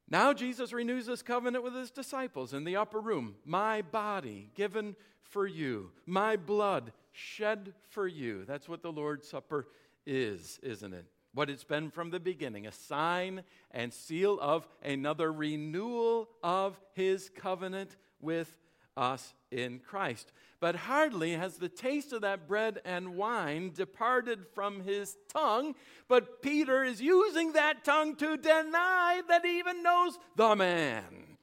Now 0.09 0.35
Jesus 0.35 0.75
renews 0.75 1.07
this 1.07 1.23
covenant 1.23 1.65
with 1.65 1.75
his 1.75 1.91
disciples 1.91 2.53
in 2.53 2.65
the 2.65 2.77
upper 2.77 3.01
room. 3.01 3.37
My 3.47 3.81
body 3.81 4.51
given 4.55 4.95
for 5.23 5.47
you, 5.47 5.91
my 6.05 6.37
blood 6.37 6.93
shed 7.13 7.73
for 7.89 8.07
you. 8.07 8.45
That's 8.45 8.69
what 8.69 8.83
the 8.83 8.93
Lord's 8.93 9.27
Supper 9.27 9.69
is, 10.07 10.59
isn't 10.63 10.93
it? 10.93 11.07
What 11.33 11.49
it's 11.49 11.65
been 11.65 11.91
from 11.91 12.11
the 12.11 12.21
beginning 12.21 12.67
a 12.67 12.73
sign 12.73 13.43
and 13.71 13.91
seal 13.91 14.39
of 14.39 14.69
another 14.83 15.33
renewal 15.33 16.29
of 16.43 16.79
his 16.93 17.31
covenant 17.31 17.97
with 18.21 18.55
us 18.97 19.35
in 19.51 19.81
Christ. 19.81 20.33
But 20.61 20.77
hardly 20.77 21.33
has 21.33 21.57
the 21.57 21.69
taste 21.69 22.13
of 22.13 22.23
that 22.23 22.47
bread 22.47 22.81
and 22.85 23.17
wine 23.17 23.73
departed 23.75 24.47
from 24.55 24.81
his 24.81 25.17
tongue, 25.33 25.75
but 26.09 26.43
Peter 26.43 26.85
is 26.85 27.01
using 27.01 27.53
that 27.53 27.85
tongue 27.85 28.17
to 28.17 28.37
deny 28.37 29.23
that 29.29 29.45
he 29.45 29.59
even 29.59 29.83
knows 29.83 30.19
the 30.37 30.55
man. 30.55 31.39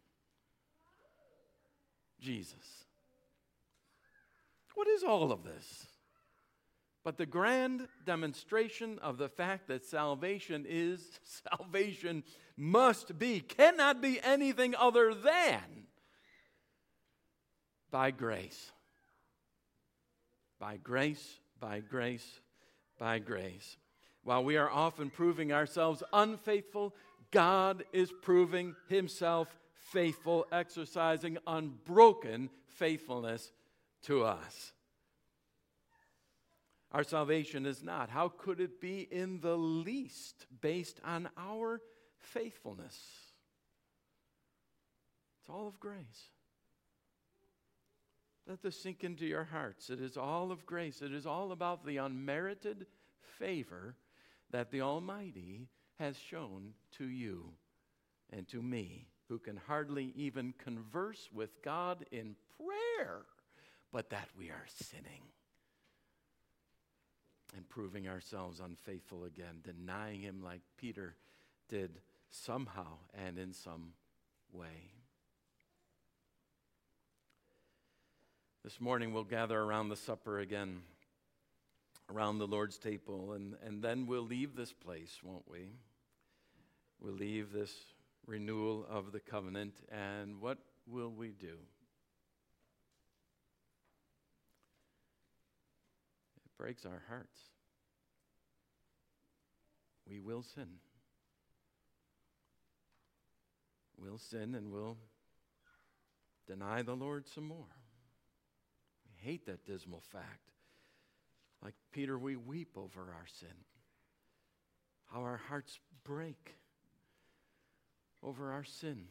Jesus. 2.20 2.86
What 4.75 4.88
is 4.88 5.03
all 5.03 5.32
of 5.32 5.44
this? 5.44 5.88
But 7.03 7.18
the 7.18 7.25
grand 7.25 7.88
demonstration 8.06 9.00
of 9.00 9.18
the 9.18 9.29
fact 9.29 9.68
that 9.68 9.86
salvation 9.86 10.65
is 10.68 11.20
salvation 11.58 12.24
must 12.56 13.18
be, 13.18 13.39
cannot 13.39 14.01
be 14.01 14.22
anything 14.22 14.75
other 14.75 15.13
than 15.13 15.88
by 17.91 18.12
grace. 18.12 18.72
By 20.60 20.77
grace, 20.77 21.39
by 21.60 21.79
grace, 21.79 22.39
by 22.98 23.19
grace. 23.19 23.77
While 24.24 24.43
we 24.43 24.58
are 24.58 24.69
often 24.69 25.10
proving 25.10 25.53
ourselves 25.53 26.03
unfaithful, 26.12 26.93
God 27.31 27.84
is 27.93 28.12
proving 28.22 28.75
himself 28.88 29.55
faithful, 29.74 30.46
exercising 30.51 31.38
unbroken 31.48 32.50
faithfulness 32.67 33.51
to 34.03 34.24
us. 34.24 34.74
Our 36.91 37.03
salvation 37.03 37.65
is 37.65 37.84
not. 37.84 38.10
How 38.10 38.29
could 38.29 38.60
it 38.60 38.81
be 38.81 39.08
in 39.12 39.41
the 39.41 39.55
least 39.55 40.48
based 40.62 41.00
on 41.05 41.29
our 41.38 41.81
faithfulness? 42.17 42.98
It's 45.39 45.50
all 45.50 45.67
of 45.67 45.79
grace. 45.79 46.31
Let 48.50 48.63
this 48.63 48.82
sink 48.82 49.03
into 49.03 49.27
your 49.27 49.44
hearts. 49.44 49.91
It 49.91 50.01
is 50.01 50.18
all 50.18 50.51
of 50.51 50.65
grace. 50.65 51.03
It 51.03 51.13
is 51.13 51.27
all 51.27 51.51
about 51.51 51.86
the 51.86 51.98
unmerited 51.98 52.88
favor 53.38 53.96
that 54.50 54.72
the 54.72 54.82
Almighty 54.82 55.68
has 56.00 56.18
shown 56.18 56.74
to 56.98 57.06
you 57.06 57.51
and 58.32 58.48
to 58.48 58.63
me, 58.63 59.06
who 59.27 59.38
can 59.38 59.60
hardly 59.68 60.12
even 60.15 60.56
converse 60.58 61.29
with 61.32 61.62
God 61.62 62.06
in 62.12 62.36
prayer, 62.58 63.22
but 63.91 64.10
that 64.10 64.29
we 64.36 64.50
are 64.50 64.65
sinning 64.65 65.22
and 67.56 67.70
proving 67.70 68.08
ourselves 68.08 68.60
unfaithful 68.60 69.25
again, 69.25 69.62
denying 69.63 70.22
Him 70.22 70.41
like 70.44 70.62
Peter 70.75 71.15
did 71.68 72.00
somehow 72.32 72.98
and 73.13 73.38
in 73.38 73.53
some 73.53 73.94
way. 74.51 74.99
This 78.62 78.82
morning 78.82 79.13
we'll 79.13 79.24
gather 79.24 79.58
around 79.58 79.88
the 79.88 79.96
supper 79.96 80.39
again, 80.39 80.82
around 82.13 82.39
the 82.39 82.48
Lord's 82.48 82.78
table, 82.78 83.32
and, 83.32 83.56
and 83.66 83.82
then 83.82 84.06
we'll 84.06 84.22
leave 84.22 84.54
this 84.54 84.74
place, 84.74 85.18
won't 85.24 85.50
we? 85.50 85.72
We'll 87.00 87.13
leave 87.13 87.54
this 87.54 87.74
renewal 88.28 88.86
of 88.89 89.13
the 89.13 89.22
covenant, 89.22 89.75
and 89.89 90.42
what 90.42 90.58
will 90.86 91.10
we 91.10 91.30
do? 91.30 91.56
It 96.44 96.58
breaks 96.58 96.86
our 96.86 97.01
hearts. 97.08 97.39
We 100.06 100.20
will 100.20 100.44
sin. 100.44 100.68
We'll 103.98 104.18
sin 104.18 104.54
and 104.54 104.70
we'll 104.70 104.98
deny 106.46 106.82
the 106.82 106.96
Lord 106.96 107.25
some 107.25 107.46
more. 107.46 107.80
Hate 109.22 109.46
that 109.46 109.66
dismal 109.66 110.02
fact. 110.12 110.52
Like 111.64 111.76
Peter, 111.92 112.18
we 112.18 112.36
weep 112.36 112.78
over 112.78 113.02
our 113.02 113.28
sin. 113.40 113.56
How 115.12 115.22
our 115.22 115.42
hearts 115.50 115.80
break 116.04 116.56
over 118.24 118.52
our 118.52 118.64
sin. 118.64 119.06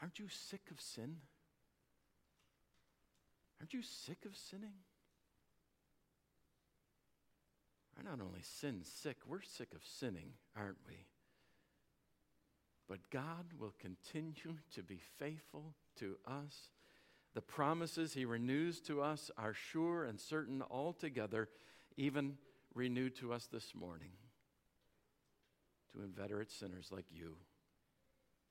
Aren't 0.00 0.18
you 0.18 0.28
sick 0.28 0.62
of 0.70 0.80
sin? 0.80 1.16
Aren't 3.60 3.74
you 3.74 3.82
sick 3.82 4.24
of 4.24 4.36
sinning? 4.36 4.72
We're 7.96 8.10
not 8.10 8.20
only 8.24 8.40
sin 8.42 8.80
sick, 8.82 9.18
we're 9.26 9.42
sick 9.42 9.74
of 9.74 9.82
sinning, 9.84 10.32
aren't 10.56 10.78
we? 10.88 10.94
But 12.88 13.10
God 13.10 13.44
will 13.58 13.74
continue 13.78 14.56
to 14.74 14.82
be 14.82 15.00
faithful 15.18 15.74
to 15.98 16.16
us. 16.26 16.70
The 17.34 17.40
promises 17.40 18.14
He 18.14 18.24
renews 18.24 18.80
to 18.82 19.02
us 19.02 19.30
are 19.38 19.54
sure 19.54 20.04
and 20.04 20.20
certain 20.20 20.62
altogether, 20.70 21.48
even 21.96 22.38
renewed 22.74 23.16
to 23.16 23.32
us 23.32 23.46
this 23.46 23.74
morning 23.74 24.12
to 25.92 26.02
inveterate 26.02 26.50
sinners 26.50 26.88
like 26.90 27.06
you 27.10 27.36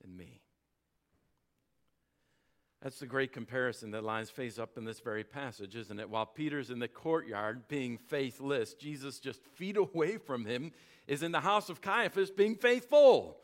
and 0.04 0.16
me. 0.16 0.42
That's 2.82 3.00
the 3.00 3.06
great 3.06 3.34
comparison 3.34 3.92
that 3.92 4.06
lines 4.06 4.30
face 4.30 4.58
up 4.58 4.78
in 4.78 4.86
this 4.86 5.02
very 5.02 5.26
passage, 5.26 5.76
isn't 5.76 6.00
it? 6.00 6.10
While 6.10 6.26
Peter's 6.26 6.70
in 6.70 6.80
the 6.80 6.88
courtyard 6.88 7.68
being 7.68 7.98
faithless, 7.98 8.74
Jesus 8.74 9.20
just 9.20 9.44
feet 9.44 9.76
away 9.76 10.18
from 10.18 10.46
him 10.46 10.72
is 11.06 11.22
in 11.22 11.34
the 11.34 11.42
house 11.42 11.70
of 11.70 11.82
Caiaphas 11.82 12.32
being 12.32 12.56
faithful. 12.56 13.38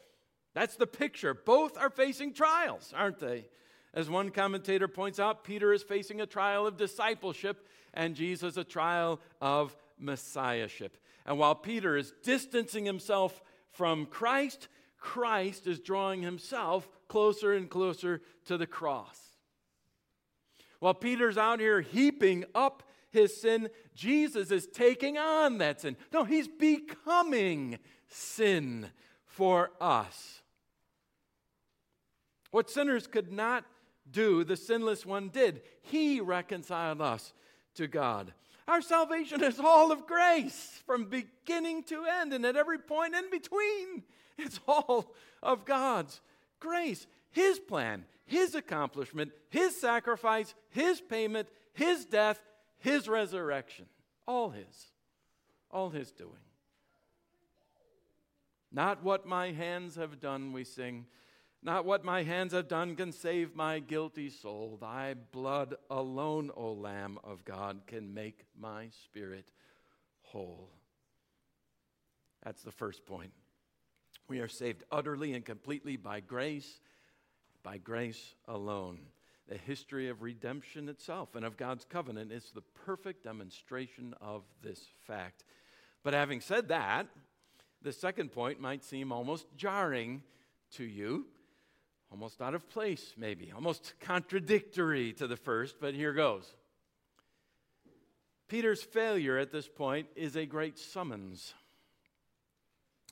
That's 0.54 0.78
the 0.78 0.88
picture. 0.88 1.34
Both 1.34 1.78
are 1.78 1.90
facing 1.90 2.34
trials, 2.34 2.94
aren't 2.96 3.20
they? 3.20 3.48
As 3.96 4.10
one 4.10 4.30
commentator 4.30 4.90
points 4.90 5.20
out, 5.20 5.46
Peter 5.46 5.72
is 5.72 5.82
facing 5.82 6.20
a 6.20 6.26
trial 6.26 6.68
of 6.68 6.76
discipleship 6.76 7.66
and 7.94 8.14
Jesus 8.14 8.58
a 8.58 8.66
trial 8.66 9.22
of 9.40 9.74
messiahship. 9.98 10.98
And 11.26 11.40
while 11.40 11.56
Peter 11.56 11.96
is 11.96 12.14
distancing 12.22 12.86
himself 12.86 13.42
from 13.72 14.06
Christ, 14.06 14.68
Christ 15.00 15.66
is 15.66 15.80
drawing 15.80 16.22
himself 16.22 16.90
closer 17.08 17.54
and 17.54 17.70
closer 17.70 18.22
to 18.46 18.58
the 18.58 18.68
cross. 18.68 19.18
While 20.80 20.94
Peter's 20.94 21.38
out 21.38 21.62
here 21.62 21.80
heaping 21.80 22.44
up 22.54 22.84
his 23.12 23.40
sin, 23.40 23.70
Jesus 23.96 24.52
is 24.52 24.68
taking 24.68 25.18
on 25.18 25.60
that 25.60 25.80
sin. 25.82 25.96
No, 26.12 26.26
he's 26.26 26.50
becoming 26.50 27.80
sin 28.10 28.90
for 29.24 29.72
us. 29.80 30.42
What 32.52 32.70
sinners 32.70 33.08
could 33.08 33.32
not 33.32 33.64
do, 34.10 34.44
the 34.44 34.58
sinless 34.58 35.06
one 35.06 35.30
did. 35.30 35.62
He 35.82 36.20
reconciled 36.20 37.02
us 37.02 37.34
to 37.76 37.88
God. 37.88 38.34
Our 38.68 38.82
salvation 38.82 39.44
is 39.44 39.60
all 39.60 39.92
of 39.92 40.08
grace 40.08 40.82
from 40.86 41.06
beginning 41.06 41.84
to 41.84 42.06
end 42.06 42.34
and 42.34 42.46
at 42.46 42.56
every 42.56 42.80
point 42.80 43.16
in 43.16 43.30
between. 43.30 44.04
It's 44.38 44.60
all 44.68 45.14
of 45.42 45.66
God's 45.66 46.20
grace, 46.60 47.08
His 47.32 47.58
plan, 47.60 48.06
his 48.26 48.56
accomplishment, 48.56 49.32
His 49.50 49.80
sacrifice, 49.80 50.54
His 50.70 51.00
payment, 51.00 51.48
His 51.74 52.06
death, 52.06 52.40
His 52.80 53.08
resurrection. 53.08 53.86
All 54.28 54.50
His. 54.50 54.92
All 55.70 55.90
His 55.90 56.12
doing. 56.12 56.32
Not 58.72 59.04
what 59.04 59.26
my 59.26 59.52
hands 59.52 59.96
have 59.96 60.20
done, 60.20 60.52
we 60.52 60.64
sing. 60.64 61.06
Not 61.66 61.84
what 61.84 62.06
my 62.06 62.22
hands 62.22 62.54
have 62.54 62.68
done 62.68 62.96
can 62.96 63.12
save 63.12 63.56
my 63.56 63.80
guilty 63.80 64.30
soul. 64.30 64.78
Thy 64.80 65.16
blood 65.16 65.74
alone, 65.90 66.52
O 66.56 66.74
Lamb 66.74 67.18
of 67.24 67.44
God, 67.44 67.82
can 67.88 68.14
make 68.14 68.46
my 68.56 68.90
spirit 69.04 69.50
whole. 70.22 70.70
That's 72.44 72.62
the 72.62 72.72
first 72.72 73.04
point. 73.08 73.32
We 74.28 74.42
are 74.42 74.48
saved 74.48 74.84
utterly 74.92 75.34
and 75.34 75.44
completely 75.44 75.98
by 75.98 76.20
grace 76.20 76.80
by 77.64 77.80
grace 77.80 78.36
alone. 78.48 79.00
The 79.48 79.58
history 79.58 80.08
of 80.10 80.22
redemption 80.22 80.88
itself 80.88 81.34
and 81.34 81.44
of 81.44 81.58
God's 81.58 81.84
covenant 81.84 82.32
is 82.32 82.52
the 82.54 82.62
perfect 82.62 83.24
demonstration 83.24 84.14
of 84.22 84.44
this 84.62 84.86
fact. 85.08 85.44
But 86.04 86.14
having 86.14 86.42
said 86.42 86.68
that, 86.68 87.08
the 87.82 87.92
second 87.92 88.34
point 88.34 88.62
might 88.62 88.84
seem 88.84 89.12
almost 89.12 89.48
jarring 89.58 90.22
to 90.74 90.84
you, 90.84 91.26
almost 92.16 92.42
out 92.42 92.56
of 92.56 92.70
place, 92.70 93.14
maybe, 93.18 93.52
almost 93.54 93.94
contradictory 94.00 95.12
to 95.12 95.28
the 95.28 95.36
first, 95.36 95.76
but 95.82 95.94
here 95.94 96.14
goes. 96.14 96.50
Peter's 98.48 98.82
failure 98.82 99.38
at 99.38 99.52
this 99.52 99.68
point 99.68 100.08
is 100.16 100.38
a 100.38 100.46
great 100.46 100.80
summons. 100.80 101.54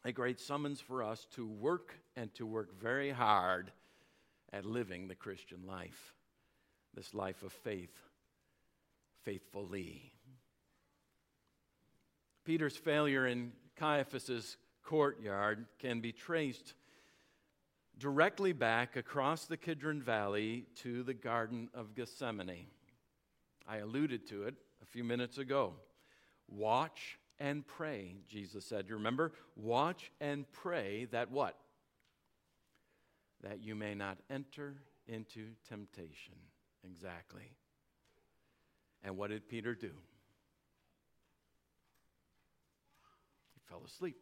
A 0.05 0.13
great 0.13 0.39
summons 0.39 0.79
for 0.79 1.03
us 1.03 1.27
to 1.35 1.45
work 1.45 1.93
and 2.15 2.33
to 2.35 2.45
work 2.45 2.79
very 2.79 3.09
hard 3.09 3.73
at 4.53 4.63
living 4.63 5.09
the 5.09 5.15
Christian 5.15 5.67
life, 5.67 6.13
this 6.93 7.13
life 7.13 7.43
of 7.43 7.51
faith, 7.51 7.91
faithfully. 9.23 10.13
Peter's 12.45 12.77
failure 12.77 13.27
in 13.27 13.51
Caiaphas's 13.75 14.55
courtyard 14.81 15.65
can 15.79 15.99
be 15.99 16.13
traced 16.13 16.73
directly 18.03 18.51
back 18.51 18.97
across 18.97 19.45
the 19.45 19.55
Kidron 19.55 20.01
Valley 20.01 20.65
to 20.75 21.03
the 21.03 21.13
Garden 21.13 21.69
of 21.73 21.95
Gethsemane. 21.95 22.67
I 23.65 23.77
alluded 23.77 24.27
to 24.27 24.43
it 24.43 24.55
a 24.81 24.85
few 24.85 25.05
minutes 25.05 25.37
ago. 25.37 25.75
Watch 26.49 27.17
and 27.39 27.65
pray, 27.65 28.17
Jesus 28.27 28.65
said. 28.65 28.89
You 28.89 28.95
remember? 28.95 29.31
Watch 29.55 30.11
and 30.19 30.45
pray 30.51 31.07
that 31.11 31.31
what? 31.31 31.57
that 33.43 33.61
you 33.61 33.75
may 33.75 33.93
not 33.93 34.17
enter 34.29 34.75
into 35.07 35.49
temptation. 35.67 36.35
Exactly. 36.85 37.51
And 39.03 39.17
what 39.17 39.29
did 39.29 39.47
Peter 39.47 39.75
do? 39.75 39.91
He 43.53 43.61
fell 43.69 43.83
asleep. 43.85 44.17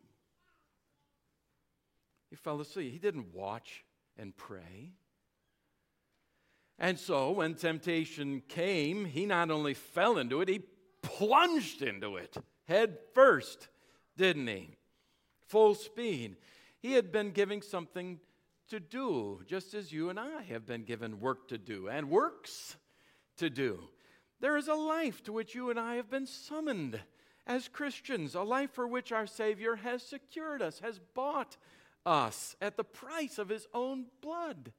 He 2.31 2.35
fell 2.37 2.59
asleep. 2.59 2.91
He 2.91 2.97
didn't 2.97 3.35
watch 3.35 3.83
and 4.17 4.35
pray. 4.35 4.93
And 6.79 6.97
so 6.97 7.29
when 7.29 7.53
temptation 7.53 8.41
came, 8.47 9.05
he 9.05 9.27
not 9.27 9.51
only 9.51 9.75
fell 9.75 10.17
into 10.17 10.41
it, 10.41 10.49
he 10.49 10.63
plunged 11.03 11.83
into 11.83 12.15
it 12.17 12.35
head 12.67 12.97
first, 13.13 13.67
didn't 14.17 14.47
he? 14.47 14.77
Full 15.47 15.75
speed. 15.75 16.37
He 16.79 16.93
had 16.93 17.11
been 17.11 17.31
giving 17.31 17.61
something 17.61 18.19
to 18.69 18.79
do, 18.79 19.41
just 19.45 19.73
as 19.73 19.91
you 19.91 20.09
and 20.09 20.17
I 20.17 20.43
have 20.43 20.65
been 20.65 20.83
given 20.83 21.19
work 21.19 21.49
to 21.49 21.57
do 21.57 21.89
and 21.89 22.09
works 22.09 22.77
to 23.37 23.49
do. 23.49 23.79
There 24.39 24.55
is 24.55 24.69
a 24.69 24.73
life 24.73 25.21
to 25.23 25.33
which 25.33 25.53
you 25.53 25.69
and 25.69 25.79
I 25.79 25.95
have 25.95 26.09
been 26.09 26.25
summoned 26.25 26.99
as 27.45 27.67
Christians, 27.67 28.33
a 28.33 28.41
life 28.41 28.71
for 28.71 28.87
which 28.87 29.11
our 29.11 29.27
Savior 29.27 29.75
has 29.75 30.01
secured 30.01 30.61
us, 30.61 30.79
has 30.79 30.99
bought 31.13 31.57
us 31.57 31.57
at 32.05 32.77
the 32.77 32.83
price 32.83 33.37
of 33.37 33.49
His 33.49 33.67
own 33.73 34.05
blood. 34.21 34.71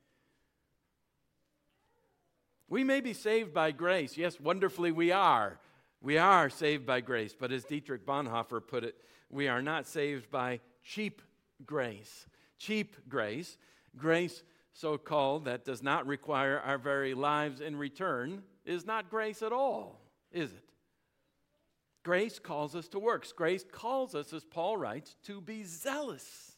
We 2.69 2.85
may 2.85 3.01
be 3.01 3.13
saved 3.13 3.53
by 3.53 3.71
grace. 3.73 4.17
Yes, 4.17 4.41
wonderfully 4.41 4.93
we 4.93 5.13
are. 5.13 5.59
We 6.01 6.19
are 6.19 6.49
saved 6.49 6.87
by 6.87 7.01
grace. 7.01 7.35
But 7.39 7.53
as 7.53 7.65
Dietrich 7.65 8.07
Bonhoeffer 8.07 8.67
put 8.67 8.83
it, 8.83 8.97
we 9.31 9.49
are 9.49 9.63
not 9.63 9.87
saved 9.87 10.31
by 10.31 10.61
cheap 10.83 11.21
grace. 11.65 12.27
Cheap 12.59 12.97
grace 13.09 13.59
Grace, 13.97 14.43
so 14.73 14.97
called, 14.97 15.45
that 15.45 15.65
does 15.65 15.83
not 15.83 16.07
require 16.07 16.59
our 16.61 16.79
very 16.79 17.15
lives 17.15 17.61
in 17.61 17.77
return, 17.77 18.43
is 18.65 18.87
not 18.87 19.11
grace 19.11 19.43
at 19.43 19.53
all, 19.53 20.01
is 20.31 20.53
it? 20.53 20.65
Grace 22.05 22.39
calls 22.39 22.75
us 22.75 22.89
to 22.89 22.99
works. 22.99 23.33
Grace 23.33 23.65
calls 23.71 24.15
us, 24.15 24.33
as 24.33 24.45
Paul 24.45 24.77
writes, 24.77 25.15
to 25.25 25.41
be 25.41 25.63
zealous 25.63 26.52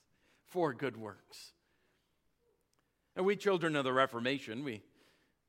for 0.54 0.72
good 0.72 0.96
works. 0.96 1.52
And 3.16 3.26
we 3.26 3.34
children 3.34 3.74
of 3.74 3.82
the 3.82 3.92
Reformation, 3.92 4.62
we, 4.62 4.82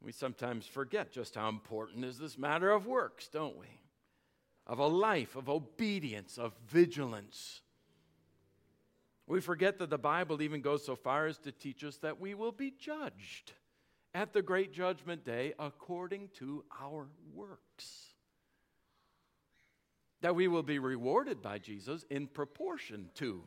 we 0.01 0.11
sometimes 0.11 0.65
forget 0.65 1.11
just 1.11 1.35
how 1.35 1.47
important 1.47 2.03
is 2.03 2.17
this 2.17 2.39
matter 2.39 2.71
of 2.71 2.87
works, 2.87 3.27
don't 3.27 3.55
we? 3.55 3.67
Of 4.65 4.79
a 4.79 4.87
life 4.87 5.35
of 5.35 5.47
obedience, 5.47 6.39
of 6.39 6.53
vigilance. 6.67 7.61
We 9.27 9.41
forget 9.41 9.77
that 9.77 9.91
the 9.91 9.99
Bible 9.99 10.41
even 10.41 10.61
goes 10.61 10.83
so 10.83 10.95
far 10.95 11.27
as 11.27 11.37
to 11.39 11.51
teach 11.51 11.83
us 11.83 11.97
that 11.97 12.19
we 12.19 12.33
will 12.33 12.51
be 12.51 12.71
judged 12.71 13.51
at 14.15 14.33
the 14.33 14.41
great 14.41 14.73
judgment 14.73 15.23
day 15.23 15.53
according 15.59 16.29
to 16.39 16.63
our 16.81 17.07
works. 17.31 18.07
That 20.21 20.33
we 20.33 20.47
will 20.47 20.63
be 20.63 20.79
rewarded 20.79 21.43
by 21.43 21.59
Jesus 21.59 22.05
in 22.09 22.25
proportion 22.25 23.11
to 23.15 23.43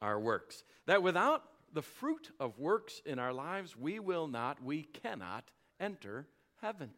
our 0.00 0.18
works. 0.18 0.64
That 0.86 1.02
without 1.02 1.44
the 1.72 1.82
fruit 1.82 2.30
of 2.40 2.58
works 2.58 3.00
in 3.04 3.18
our 3.18 3.32
lives, 3.32 3.76
we 3.76 3.98
will 3.98 4.26
not, 4.26 4.62
we 4.62 4.82
cannot 4.82 5.50
enter 5.78 6.26
heaven. 6.60 6.90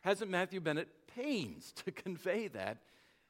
Hasn't 0.00 0.30
Matthew 0.30 0.60
been 0.60 0.78
at 0.78 0.88
pains 1.14 1.72
to 1.84 1.90
convey 1.92 2.48
that 2.48 2.78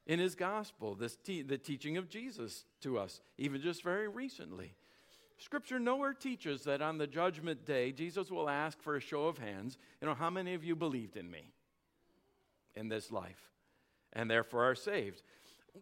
in 0.06 0.18
his 0.18 0.34
gospel, 0.34 0.94
this 0.94 1.16
te- 1.16 1.42
the 1.42 1.58
teaching 1.58 1.96
of 1.96 2.08
Jesus 2.08 2.64
to 2.80 2.98
us, 2.98 3.20
even 3.38 3.60
just 3.60 3.82
very 3.82 4.08
recently. 4.08 4.74
Scripture 5.38 5.78
nowhere 5.78 6.12
teaches 6.12 6.64
that 6.64 6.82
on 6.82 6.98
the 6.98 7.06
judgment 7.06 7.64
day, 7.64 7.92
Jesus 7.92 8.30
will 8.30 8.48
ask 8.48 8.80
for 8.80 8.96
a 8.96 9.00
show 9.00 9.26
of 9.26 9.38
hands, 9.38 9.76
you 10.00 10.06
know, 10.06 10.14
how 10.14 10.30
many 10.30 10.54
of 10.54 10.64
you 10.64 10.76
believed 10.76 11.16
in 11.16 11.30
me 11.30 11.52
in 12.74 12.88
this 12.88 13.10
life 13.10 13.50
and 14.12 14.30
therefore 14.30 14.70
are 14.70 14.74
saved? 14.74 15.22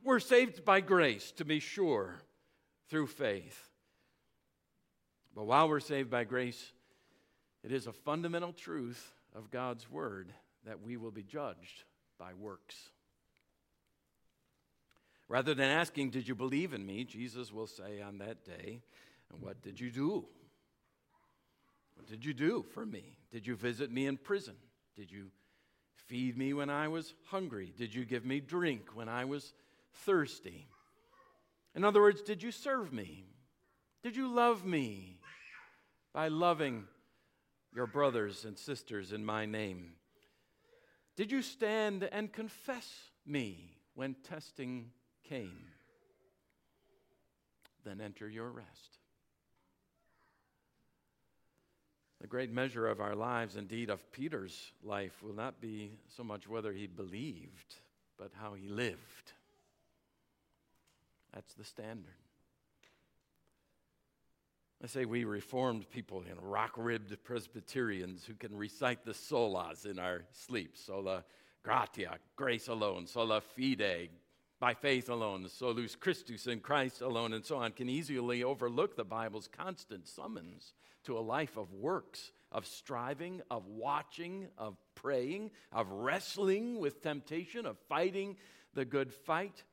We're 0.02 0.20
saved 0.20 0.64
by 0.64 0.80
grace, 0.80 1.33
to 1.33 1.44
be 1.44 1.61
sure, 1.61 2.22
through 2.90 3.07
faith. 3.07 3.70
But 5.35 5.46
while 5.46 5.68
we're 5.68 5.81
saved 5.81 6.11
by 6.11 6.24
grace, 6.24 6.72
it 7.62 7.72
is 7.72 7.87
a 7.87 7.92
fundamental 7.92 8.53
truth 8.53 9.12
of 9.35 9.50
God's 9.50 9.90
word 9.90 10.33
that 10.66 10.83
we 10.83 10.96
will 10.96 11.12
be 11.12 11.22
judged 11.22 11.85
by 12.18 12.35
works. 12.35 12.76
Rather 15.29 15.55
than 15.55 15.70
asking, 15.70 16.11
Did 16.11 16.26
you 16.26 16.35
believe 16.35 16.74
in 16.74 16.85
me? 16.85 17.05
Jesus 17.05 17.53
will 17.53 17.68
say 17.68 18.00
on 18.00 18.18
that 18.18 18.44
day, 18.44 18.83
And 19.33 19.40
what 19.40 19.62
did 19.62 19.79
you 19.79 19.90
do? 19.90 20.26
What 21.94 22.09
did 22.09 22.24
you 22.24 22.35
do 22.35 22.64
for 22.74 22.85
me? 22.85 23.16
Did 23.31 23.46
you 23.46 23.55
visit 23.55 23.92
me 23.92 24.07
in 24.07 24.16
prison? 24.16 24.57
Did 24.96 25.12
you 25.12 25.31
feed 25.94 26.37
me 26.37 26.53
when 26.53 26.68
I 26.68 26.88
was 26.88 27.14
hungry? 27.26 27.72
Did 27.76 27.94
you 27.94 28.05
give 28.05 28.24
me 28.24 28.40
drink 28.40 28.88
when 28.94 29.09
I 29.09 29.26
was 29.26 29.53
thirsty? 30.05 30.66
In 31.74 31.85
other 31.85 32.00
words, 32.00 32.22
did 32.22 32.42
you 32.42 32.50
serve 32.50 32.92
me? 32.92 33.24
Did 34.02 34.16
you 34.16 34.33
love 34.33 34.64
me 34.64 35.18
by 36.12 36.28
loving 36.28 36.85
your 37.74 37.87
brothers 37.87 38.44
and 38.44 38.59
sisters 38.59 39.12
in 39.12 39.24
my 39.24 39.46
name? 39.46 39.92
Did 41.16 41.30
you 41.30 41.42
stand 41.42 42.09
and 42.11 42.33
confess 42.33 43.11
me 43.26 43.76
when 43.94 44.14
testing 44.26 44.90
came, 45.28 45.66
then 47.85 48.00
enter 48.00 48.28
your 48.28 48.50
rest. 48.50 48.98
The 52.20 52.26
great 52.26 52.50
measure 52.50 52.87
of 52.87 53.00
our 53.00 53.14
lives, 53.14 53.56
indeed 53.56 53.88
of 53.88 54.12
Peter's 54.12 54.72
life, 54.83 55.22
will 55.22 55.35
not 55.35 55.61
be 55.61 55.92
so 56.16 56.22
much 56.22 56.46
whether 56.46 56.72
he 56.72 56.87
believed, 56.87 57.76
but 58.18 58.30
how 58.38 58.52
he 58.52 58.68
lived. 58.68 59.33
That's 61.35 61.55
the 61.55 61.64
standard. 61.64 62.14
I 64.83 64.87
say 64.87 65.05
we 65.05 65.25
reformed 65.25 65.90
people, 65.90 66.25
you 66.27 66.35
know, 66.35 66.40
rock 66.40 66.73
ribbed 66.77 67.14
Presbyterians 67.23 68.25
who 68.25 68.35
can 68.35 68.57
recite 68.57 69.05
the 69.05 69.12
solas 69.12 69.85
in 69.85 69.99
our 69.99 70.23
sleep. 70.33 70.77
Sola 70.77 71.25
gratia, 71.62 72.19
grace 72.35 72.69
alone, 72.69 73.07
sola 73.07 73.43
fide, 73.43 74.09
by 74.59 74.75
faith 74.75 75.11
alone, 75.11 75.47
solus 75.49 75.97
Christus 75.97 76.47
in 76.47 76.61
Christ 76.61 77.03
alone, 77.03 77.35
and 77.35 77.45
so 77.45 77.59
on, 77.59 77.73
can 77.73 77.88
easily 77.88 78.43
overlook 78.43 78.97
the 78.97 79.05
Bible's 79.05 79.49
constant 79.49 80.09
summons 80.09 80.73
to 81.05 81.19
a 81.19 81.21
life 81.21 81.57
of 81.57 81.73
works, 81.73 82.33
of 82.53 82.66
striving, 82.66 83.43
of 83.51 83.66
watching, 83.66 84.49
of 84.59 84.77
praying, 84.95 85.51
of 85.73 85.90
wrestling 85.90 86.79
with 86.79 87.03
temptation, 87.03 87.66
of 87.66 87.79
fighting 87.88 88.37
the 88.75 88.85
good 88.85 89.12
fight, 89.12 89.64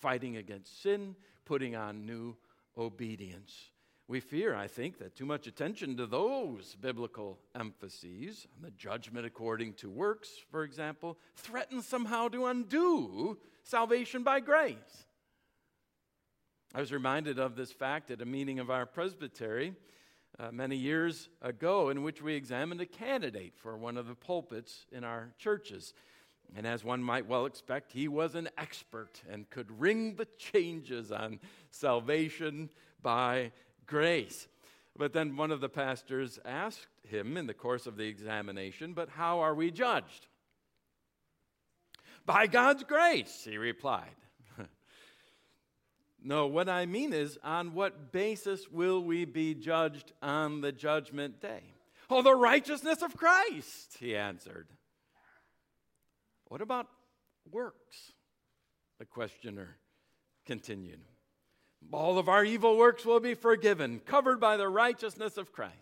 fighting 0.00 0.36
against 0.36 0.82
sin, 0.82 1.14
putting 1.44 1.76
on 1.76 2.06
new 2.06 2.36
obedience. 2.76 3.70
We 4.06 4.20
fear, 4.20 4.54
I 4.54 4.68
think, 4.68 4.98
that 4.98 5.16
too 5.16 5.26
much 5.26 5.46
attention 5.46 5.96
to 5.98 6.06
those 6.06 6.76
biblical 6.80 7.38
emphases, 7.54 8.46
the 8.62 8.70
judgment 8.70 9.26
according 9.26 9.74
to 9.74 9.90
works, 9.90 10.30
for 10.50 10.64
example, 10.64 11.18
threatens 11.36 11.86
somehow 11.86 12.28
to 12.28 12.46
undo 12.46 13.38
salvation 13.62 14.22
by 14.22 14.40
grace. 14.40 15.06
I 16.74 16.80
was 16.80 16.92
reminded 16.92 17.38
of 17.38 17.54
this 17.54 17.72
fact 17.72 18.10
at 18.10 18.22
a 18.22 18.26
meeting 18.26 18.58
of 18.60 18.70
our 18.70 18.86
presbytery 18.86 19.74
uh, 20.38 20.50
many 20.52 20.76
years 20.76 21.28
ago, 21.42 21.90
in 21.90 22.02
which 22.02 22.22
we 22.22 22.34
examined 22.34 22.80
a 22.80 22.86
candidate 22.86 23.54
for 23.56 23.76
one 23.76 23.96
of 23.96 24.06
the 24.06 24.14
pulpits 24.14 24.86
in 24.90 25.04
our 25.04 25.32
churches. 25.38 25.92
And 26.56 26.66
as 26.66 26.84
one 26.84 27.02
might 27.02 27.26
well 27.26 27.46
expect, 27.46 27.92
he 27.92 28.08
was 28.08 28.34
an 28.34 28.48
expert 28.56 29.22
and 29.30 29.48
could 29.50 29.80
ring 29.80 30.16
the 30.16 30.26
changes 30.38 31.12
on 31.12 31.40
salvation 31.70 32.70
by 33.02 33.52
grace. 33.86 34.48
But 34.96 35.12
then 35.12 35.36
one 35.36 35.52
of 35.52 35.60
the 35.60 35.68
pastors 35.68 36.38
asked 36.44 36.86
him 37.08 37.36
in 37.36 37.46
the 37.46 37.54
course 37.54 37.86
of 37.86 37.96
the 37.96 38.06
examination, 38.06 38.94
But 38.94 39.10
how 39.10 39.40
are 39.40 39.54
we 39.54 39.70
judged? 39.70 40.26
By 42.26 42.46
God's 42.46 42.84
grace, 42.84 43.46
he 43.48 43.56
replied. 43.56 44.16
no, 46.22 46.46
what 46.46 46.68
I 46.68 46.84
mean 46.86 47.12
is, 47.12 47.38
on 47.42 47.74
what 47.74 48.12
basis 48.12 48.68
will 48.70 49.02
we 49.02 49.24
be 49.24 49.54
judged 49.54 50.12
on 50.20 50.60
the 50.60 50.72
judgment 50.72 51.40
day? 51.40 51.62
Oh, 52.10 52.22
the 52.22 52.34
righteousness 52.34 53.02
of 53.02 53.16
Christ, 53.16 53.96
he 54.00 54.16
answered. 54.16 54.66
What 56.48 56.60
about 56.60 56.88
works? 57.50 58.12
The 58.98 59.04
questioner 59.04 59.76
continued. 60.46 61.00
All 61.92 62.18
of 62.18 62.28
our 62.28 62.44
evil 62.44 62.76
works 62.76 63.04
will 63.04 63.20
be 63.20 63.34
forgiven, 63.34 64.00
covered 64.04 64.40
by 64.40 64.56
the 64.56 64.68
righteousness 64.68 65.36
of 65.36 65.52
Christ. 65.52 65.74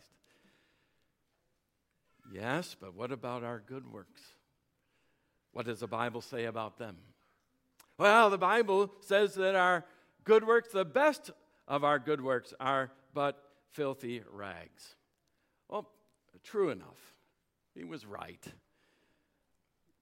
Yes, 2.33 2.77
but 2.79 2.95
what 2.95 3.13
about 3.13 3.45
our 3.45 3.63
good 3.67 3.91
works? 3.91 4.21
What 5.53 5.67
does 5.67 5.81
the 5.81 5.87
Bible 5.87 6.21
say 6.21 6.45
about 6.45 6.79
them? 6.79 6.97
Well, 7.99 8.29
the 8.29 8.37
Bible 8.37 8.93
says 9.01 9.35
that 9.37 9.55
our 9.55 9.85
good 10.25 10.47
works, 10.47 10.71
the 10.73 10.85
best 10.85 11.31
of 11.67 11.83
our 11.83 11.99
good 11.99 12.21
works, 12.21 12.53
are 12.61 12.91
but 13.15 13.43
filthy 13.73 14.23
rags. 14.31 14.97
Well, 15.69 15.89
true 16.45 16.69
enough. 16.71 17.15
he 17.75 17.85
was 17.85 18.05
right 18.05 18.45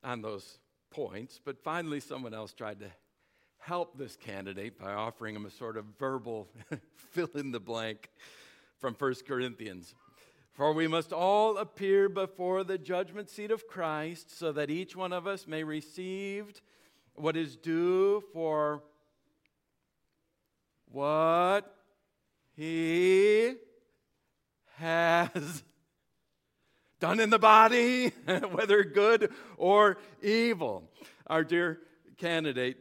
on 0.04 0.22
those 0.22 0.58
points, 0.90 1.40
but 1.44 1.58
finally 1.62 2.00
someone 2.00 2.34
else 2.34 2.52
tried 2.52 2.80
to 2.80 2.86
help 3.58 3.96
this 3.96 4.16
candidate 4.16 4.78
by 4.78 4.92
offering 4.92 5.34
him 5.34 5.46
a 5.46 5.50
sort 5.50 5.76
of 5.76 5.84
verbal 5.98 6.48
fill 6.94 7.30
in 7.34 7.50
the 7.50 7.60
blank 7.60 8.10
from 8.78 8.94
1 8.94 9.14
Corinthians. 9.26 9.94
For 10.52 10.72
we 10.72 10.86
must 10.86 11.12
all 11.12 11.56
appear 11.56 12.08
before 12.08 12.62
the 12.62 12.78
judgment 12.78 13.28
seat 13.28 13.50
of 13.50 13.66
Christ, 13.66 14.38
so 14.38 14.52
that 14.52 14.70
each 14.70 14.94
one 14.94 15.12
of 15.12 15.26
us 15.26 15.46
may 15.48 15.64
receive 15.64 16.60
what 17.14 17.36
is 17.36 17.56
due 17.56 18.22
for 18.32 18.82
what 20.86 21.74
he 22.54 23.54
has 24.76 25.64
done 27.04 27.20
in 27.20 27.28
the 27.28 27.38
body, 27.38 28.08
whether 28.52 28.82
good 28.82 29.30
or 29.58 29.98
evil. 30.22 30.84
Our 31.26 31.44
dear 31.44 31.80
candidate 32.16 32.78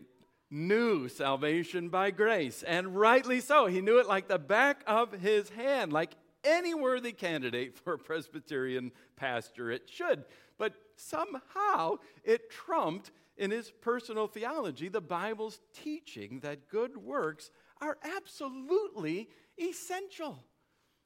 knew 0.49 1.09
salvation 1.09 1.89
by 1.89 2.12
grace, 2.12 2.63
and 2.63 2.95
rightly 2.95 3.41
so. 3.41 3.65
He 3.65 3.81
knew 3.81 3.99
it 3.99 4.07
like 4.07 4.29
the 4.29 4.39
back 4.39 4.81
of 4.88 5.12
his 5.12 5.49
hand, 5.49 5.91
like 5.91 6.12
any 6.45 6.73
worthy 6.73 7.12
candidate 7.12 7.77
for 7.77 7.95
a 7.95 7.97
Presbyterian 7.97 8.93
pastorate 9.17 9.89
should. 9.89 10.23
But 10.57 10.73
somehow 10.95 11.97
it 12.23 12.49
trumped 12.49 13.12
in 13.36 13.51
his 13.51 13.71
personal 13.81 14.27
theology 14.27 14.88
the 14.88 15.01
Bible's 15.01 15.59
teaching 15.73 16.39
that 16.43 16.69
good 16.69 16.95
works 16.95 17.51
are 17.81 17.97
absolutely 18.17 19.27
essential, 19.59 20.45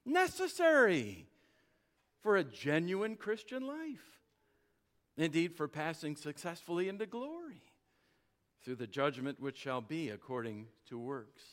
necessary 0.05 1.25
for 2.27 2.35
a 2.35 2.43
genuine 2.43 3.15
Christian 3.15 3.65
life. 3.65 4.19
Indeed, 5.15 5.55
for 5.55 5.69
passing 5.69 6.17
successfully 6.17 6.89
into 6.89 7.05
glory 7.05 7.61
through 8.61 8.75
the 8.75 8.85
judgment 8.85 9.39
which 9.39 9.57
shall 9.57 9.79
be 9.79 10.09
according 10.09 10.65
to 10.89 10.99
works. 10.99 11.43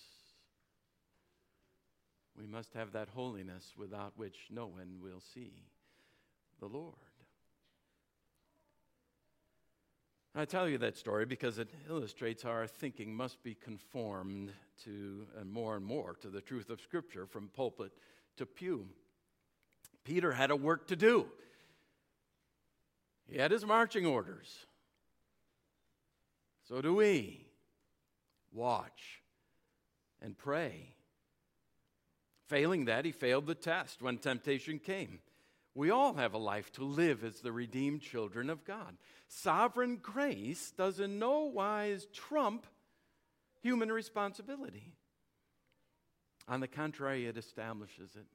We 2.37 2.49
must 2.49 2.75
have 2.75 2.91
that 2.91 3.09
holiness 3.11 3.73
without 3.79 4.15
which 4.17 4.49
no 4.51 4.67
one 4.67 4.97
will 5.01 5.21
see 5.21 5.53
the 6.59 6.67
Lord. 6.67 6.97
I 10.35 10.45
tell 10.45 10.69
you 10.69 10.79
that 10.79 10.97
story 10.97 11.25
because 11.25 11.61
it 11.61 11.69
illustrates 11.89 12.43
how 12.43 12.51
our 12.51 12.67
thinking 12.67 13.15
must 13.15 13.41
be 13.45 13.55
conformed 13.55 14.51
to, 14.83 15.29
and 15.39 15.53
more 15.53 15.77
and 15.77 15.87
more, 15.87 16.17
to 16.21 16.31
the 16.31 16.41
truth 16.41 16.69
of 16.69 16.81
Scripture 16.81 17.27
from 17.27 17.47
pulpit 17.55 17.93
to 18.39 18.45
pew. 18.45 18.89
Peter 20.05 20.33
had 20.33 20.51
a 20.51 20.57
work 20.57 20.89
to 20.89 20.97
do. 20.97 21.27
He 23.27 23.39
had 23.39 23.51
his 23.51 23.65
marching 23.65 24.07
orders. 24.07 24.67
So 26.69 26.81
do 26.81 26.95
we. 26.95 27.47
Watch 28.53 29.23
and 30.21 30.37
pray. 30.37 30.95
Failing 32.49 32.85
that, 32.85 33.05
he 33.05 33.13
failed 33.13 33.47
the 33.47 33.55
test 33.55 34.03
when 34.03 34.19
temptation 34.19 34.79
came. 34.79 35.19
We 35.75 35.91
all 35.91 36.15
have 36.15 36.35
a 36.35 36.39
life 36.39 36.71
to 36.73 36.85
live 36.85 37.25
as 37.25 37.41
the 37.41 37.51
redeemed 37.51 38.03
children 38.03 38.49
of 38.49 38.65
God. 38.65 38.97
Sovereign 39.27 39.97
grace 39.97 40.71
does 40.71 41.01
in 41.01 41.19
no 41.19 41.41
wise 41.45 42.07
trump 42.13 42.67
human 43.61 43.91
responsibility. 43.91 44.93
On 46.47 46.61
the 46.61 46.69
contrary, 46.69 47.27
it 47.27 47.37
establishes 47.37 48.15
it. 48.15 48.27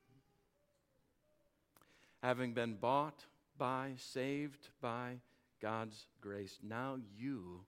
Having 2.21 2.53
been 2.53 2.75
bought 2.75 3.25
by, 3.57 3.93
saved 3.97 4.69
by 4.81 5.19
God's 5.61 6.07
grace, 6.19 6.59
now 6.61 6.97
you 7.17 7.61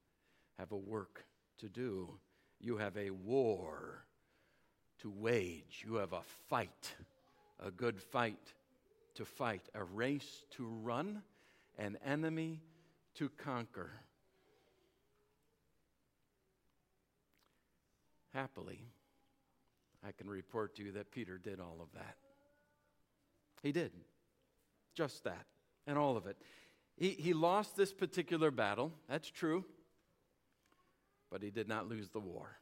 have 0.57 0.71
a 0.71 0.77
work 0.77 1.25
to 1.59 1.69
do. 1.69 2.09
You 2.59 2.77
have 2.77 2.97
a 2.97 3.11
war 3.11 4.05
to 4.99 5.09
wage. 5.09 5.83
You 5.85 5.95
have 5.95 6.13
a 6.13 6.21
fight, 6.49 6.93
a 7.59 7.71
good 7.71 7.99
fight 7.99 8.53
to 9.15 9.25
fight, 9.25 9.61
a 9.73 9.83
race 9.83 10.43
to 10.51 10.65
run, 10.65 11.21
an 11.77 11.97
enemy 12.05 12.59
to 13.15 13.29
conquer. 13.29 13.91
Happily, 18.33 18.81
I 20.05 20.11
can 20.11 20.29
report 20.29 20.75
to 20.75 20.83
you 20.83 20.91
that 20.93 21.11
Peter 21.11 21.37
did 21.37 21.59
all 21.59 21.77
of 21.81 21.91
that. 21.93 22.17
He 23.63 23.71
did 23.71 23.91
just 24.93 25.23
that 25.23 25.45
and 25.87 25.97
all 25.97 26.17
of 26.17 26.27
it. 26.27 26.37
He, 26.97 27.09
he 27.09 27.33
lost 27.33 27.75
this 27.75 27.93
particular 27.93 28.51
battle, 28.51 28.91
that's 29.07 29.29
true 29.29 29.65
but 31.31 31.41
he 31.41 31.49
did 31.49 31.67
not 31.67 31.87
lose 31.87 32.09
the 32.09 32.19
war. 32.19 32.57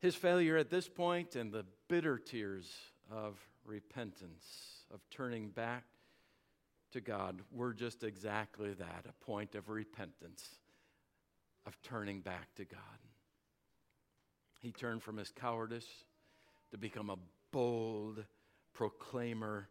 His 0.00 0.16
failure 0.16 0.56
at 0.56 0.70
this 0.70 0.88
point 0.88 1.36
and 1.36 1.52
the 1.52 1.66
bitter 1.88 2.18
tears 2.18 2.72
of 3.10 3.38
repentance, 3.64 4.84
of 4.92 5.00
turning 5.10 5.50
back 5.50 5.84
to 6.92 7.00
God, 7.00 7.42
were 7.52 7.74
just 7.74 8.02
exactly 8.02 8.72
that 8.72 9.04
a 9.08 9.24
point 9.24 9.54
of 9.54 9.68
repentance, 9.68 10.42
of 11.66 11.76
turning 11.82 12.20
back 12.20 12.54
to 12.56 12.64
God. 12.64 12.80
He 14.60 14.72
turned 14.72 15.02
from 15.02 15.18
his 15.18 15.30
cowardice 15.30 15.88
to 16.70 16.78
become 16.78 17.10
a 17.10 17.18
bold 17.52 18.24
proclaimer 18.76 19.68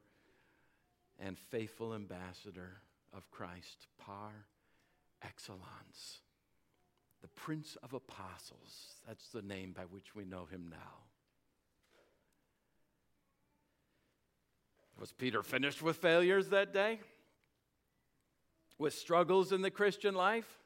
and 1.20 1.38
faithful 1.38 1.94
ambassador 1.94 2.82
of 3.16 3.30
Christ 3.30 3.88
par 4.00 4.32
excellence 5.22 6.22
the 7.22 7.30
Prince 7.30 7.76
of 7.82 7.94
Apostles. 7.94 8.98
That's 9.08 9.30
the 9.30 9.42
name 9.42 9.74
by 9.76 9.82
which 9.90 10.14
we 10.14 10.26
know 10.26 10.46
him 10.46 10.68
now. 10.70 10.78
Was 15.00 15.12
Peter 15.12 15.42
finished 15.42 15.82
with 15.82 15.98
failures 15.98 16.50
that 16.50 16.72
day? 16.72 17.00
With 18.78 18.94
struggles 18.94 19.52
in 19.52 19.64
the 19.64 19.72
Christian 19.72 20.14
life? 20.14 20.60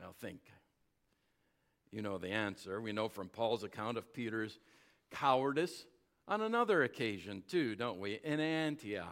Now 0.00 0.12
think. 0.22 0.40
You 1.92 2.00
know 2.00 2.16
the 2.16 2.30
answer. 2.30 2.80
We 2.80 2.92
know 2.92 3.10
from 3.10 3.28
Paul's 3.28 3.62
account 3.62 3.98
of 3.98 4.10
Peter's 4.14 4.58
cowardice 5.10 5.84
on 6.28 6.40
another 6.40 6.82
occasion, 6.82 7.42
too, 7.48 7.76
don't 7.76 8.00
we? 8.00 8.20
In 8.24 8.40
Antioch. 8.40 9.08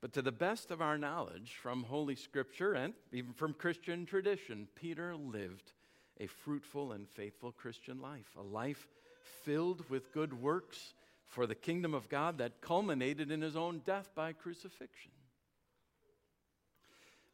But 0.00 0.12
to 0.12 0.22
the 0.22 0.32
best 0.32 0.70
of 0.70 0.82
our 0.82 0.98
knowledge 0.98 1.56
from 1.62 1.82
Holy 1.84 2.14
Scripture 2.14 2.74
and 2.74 2.92
even 3.12 3.32
from 3.32 3.54
Christian 3.54 4.04
tradition, 4.04 4.68
Peter 4.74 5.16
lived 5.16 5.72
a 6.20 6.26
fruitful 6.26 6.92
and 6.92 7.08
faithful 7.08 7.52
Christian 7.52 8.00
life, 8.00 8.36
a 8.38 8.42
life 8.42 8.86
filled 9.44 9.88
with 9.88 10.12
good 10.12 10.40
works 10.40 10.94
for 11.24 11.46
the 11.46 11.54
kingdom 11.54 11.94
of 11.94 12.08
God 12.08 12.38
that 12.38 12.60
culminated 12.60 13.30
in 13.30 13.40
his 13.40 13.56
own 13.56 13.80
death 13.84 14.10
by 14.14 14.32
crucifixion. 14.32 15.10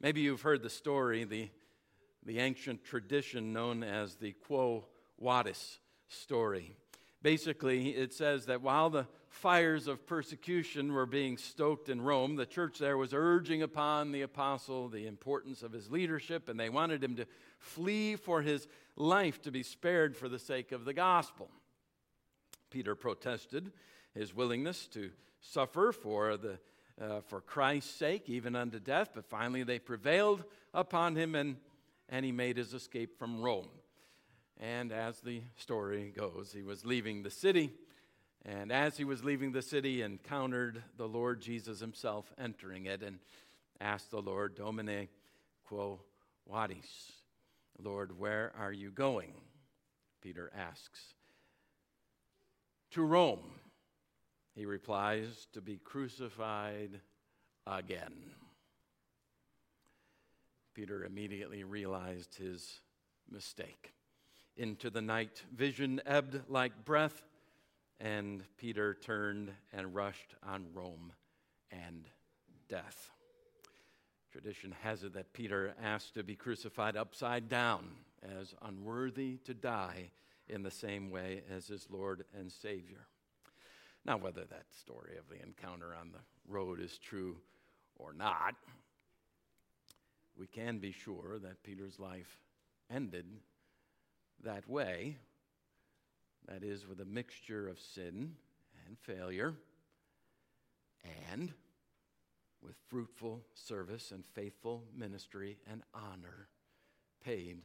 Maybe 0.01 0.23
you've 0.23 0.40
heard 0.40 0.62
the 0.62 0.70
story, 0.70 1.25
the, 1.25 1.51
the 2.25 2.38
ancient 2.38 2.85
tradition 2.85 3.53
known 3.53 3.83
as 3.83 4.14
the 4.14 4.33
Quo 4.33 4.87
Vadis 5.20 5.79
story. 6.09 6.77
Basically, 7.23 7.91
it 7.91 8.15
says 8.15 8.47
that 8.47 8.63
while 8.63 8.89
the 8.89 9.07
fires 9.29 9.87
of 9.87 10.07
persecution 10.07 10.93
were 10.93 11.07
being 11.07 11.37
stoked 11.37 11.89
in 11.89 12.01
Rome, 12.01 12.37
the 12.37 12.47
church 12.47 12.79
there 12.79 12.97
was 12.97 13.13
urging 13.13 13.63
upon 13.63 14.11
the 14.11 14.23
apostle 14.23 14.89
the 14.89 15.07
importance 15.07 15.63
of 15.63 15.73
his 15.73 15.91
leadership, 15.91 16.49
and 16.49 16.59
they 16.59 16.71
wanted 16.71 17.05
him 17.05 17.17
to 17.17 17.27
flee 17.59 18.17
for 18.17 18.43
his 18.43 18.67
life 18.97 19.41
to 19.43 19.51
be 19.51 19.63
spared 19.63 20.17
for 20.17 20.29
the 20.29 20.39
sake 20.39 20.73
of 20.73 20.85
the 20.85 20.95
gospel. 20.95 21.51
Peter 22.71 22.95
protested 22.95 23.71
his 24.15 24.35
willingness 24.35 24.87
to 24.89 25.11
suffer 25.41 25.93
for, 25.93 26.37
the, 26.37 26.59
uh, 27.01 27.21
for 27.21 27.41
Christ's 27.41 27.95
sake, 27.95 28.29
even 28.29 28.57
unto 28.57 28.81
death, 28.81 29.11
but 29.15 29.27
finally 29.27 29.63
they 29.63 29.79
prevailed 29.79 30.45
upon 30.73 31.17
him 31.17 31.35
and, 31.35 31.57
and 32.09 32.25
he 32.25 32.33
made 32.33 32.57
his 32.57 32.75
escape 32.75 33.19
from 33.19 33.43
Rome. 33.43 33.69
And 34.61 34.92
as 34.92 35.20
the 35.20 35.40
story 35.57 36.12
goes, 36.14 36.53
he 36.55 36.62
was 36.62 36.85
leaving 36.85 37.23
the 37.23 37.31
city 37.31 37.73
and 38.44 38.73
as 38.73 38.96
he 38.96 39.05
was 39.05 39.23
leaving 39.23 39.53
the 39.53 39.62
city, 39.62 40.03
encountered 40.03 40.83
the 40.96 41.07
Lord 41.07 41.40
Jesus 41.40 41.81
himself 41.81 42.33
entering 42.38 42.87
it 42.87 43.03
and 43.03 43.18
asked 43.81 44.11
the 44.11 44.23
Lord, 44.23 44.55
Domine 44.55 45.09
quo 45.66 46.01
vadis? 46.51 47.12
Lord, 47.83 48.18
where 48.18 48.53
are 48.59 48.73
you 48.73 48.90
going? 48.90 49.33
Peter 50.23 50.51
asks. 50.57 51.14
To 52.92 53.03
Rome, 53.03 53.53
he 54.55 54.64
replies, 54.64 55.46
to 55.53 55.61
be 55.61 55.77
crucified 55.77 57.01
again. 57.66 58.33
Peter 60.75 61.05
immediately 61.05 61.62
realized 61.62 62.35
his 62.37 62.81
mistake. 63.31 63.92
Into 64.61 64.90
the 64.90 65.01
night, 65.01 65.42
vision 65.57 66.03
ebbed 66.05 66.38
like 66.51 66.85
breath 66.85 67.23
and 67.99 68.44
Peter 68.59 68.92
turned 68.92 69.51
and 69.73 69.94
rushed 69.94 70.35
on 70.42 70.66
Rome 70.75 71.14
and 71.70 72.07
death. 72.68 73.09
Tradition 74.31 74.75
has 74.83 75.03
it 75.03 75.14
that 75.14 75.33
Peter 75.33 75.75
asked 75.83 76.12
to 76.12 76.23
be 76.23 76.37
crucified 76.37 76.94
upside 76.94 77.49
down 77.49 77.88
as 78.23 78.55
unworthy 78.61 79.38
to 79.46 79.55
die 79.55 80.11
in 80.46 80.62
the 80.62 80.70
same 80.70 81.09
way 81.09 81.40
as 81.51 81.68
his 81.68 81.87
Lord 81.88 82.27
and 82.38 82.53
Savior. 82.53 83.07
Now, 84.05 84.18
whether 84.18 84.44
that 84.44 84.75
story 84.79 85.16
of 85.16 85.27
the 85.31 85.42
encounter 85.42 85.94
on 85.99 86.12
the 86.12 86.20
road 86.46 86.81
is 86.81 86.99
true 86.99 87.38
or 87.96 88.12
not, 88.12 88.57
we 90.37 90.46
can 90.46 90.81
be 90.81 90.92
sure 90.92 91.38
that 91.42 91.62
Peter's 91.62 91.99
life 91.99 92.37
ended 92.90 93.25
that 94.44 94.68
way 94.68 95.16
that 96.48 96.62
is, 96.62 96.87
with 96.87 97.00
a 97.00 97.05
mixture 97.05 97.68
of 97.68 97.79
sin 97.79 98.33
and 98.87 98.98
failure 98.98 99.55
and 101.31 101.53
with 102.62 102.74
fruitful 102.88 103.42
service 103.55 104.11
and 104.11 104.24
faithful 104.35 104.85
ministry 104.96 105.59
and 105.70 105.83
honor 105.94 106.48
paid 107.24 107.62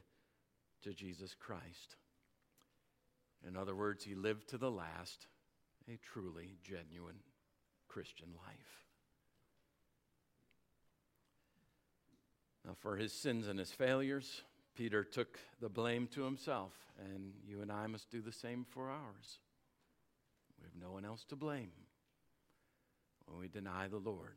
to 0.82 0.92
Jesus 0.92 1.34
Christ. 1.38 1.96
In 3.46 3.56
other 3.56 3.74
words, 3.74 4.04
he 4.04 4.14
lived 4.14 4.48
to 4.48 4.58
the 4.58 4.70
last 4.70 5.26
a 5.88 5.98
truly 5.98 6.56
genuine 6.62 7.20
Christian 7.88 8.28
life. 8.36 8.84
Now, 12.64 12.74
for 12.80 12.96
his 12.96 13.12
sins 13.12 13.46
and 13.46 13.58
his 13.58 13.70
failures, 13.70 14.42
Peter 14.76 15.02
took 15.02 15.38
the 15.60 15.68
blame 15.68 16.06
to 16.08 16.22
himself, 16.22 16.72
and 16.98 17.32
you 17.46 17.62
and 17.62 17.72
I 17.72 17.86
must 17.86 18.10
do 18.10 18.20
the 18.20 18.32
same 18.32 18.66
for 18.68 18.90
ours. 18.90 19.38
We 20.58 20.64
have 20.64 20.80
no 20.80 20.92
one 20.92 21.04
else 21.04 21.24
to 21.30 21.36
blame 21.36 21.70
when 23.26 23.40
we 23.40 23.48
deny 23.48 23.88
the 23.88 23.96
Lord 23.96 24.36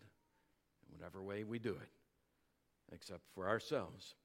in 0.88 0.98
whatever 0.98 1.22
way 1.22 1.44
we 1.44 1.60
do 1.60 1.72
it, 1.72 2.94
except 2.94 3.22
for 3.36 3.48
ourselves. 3.48 4.16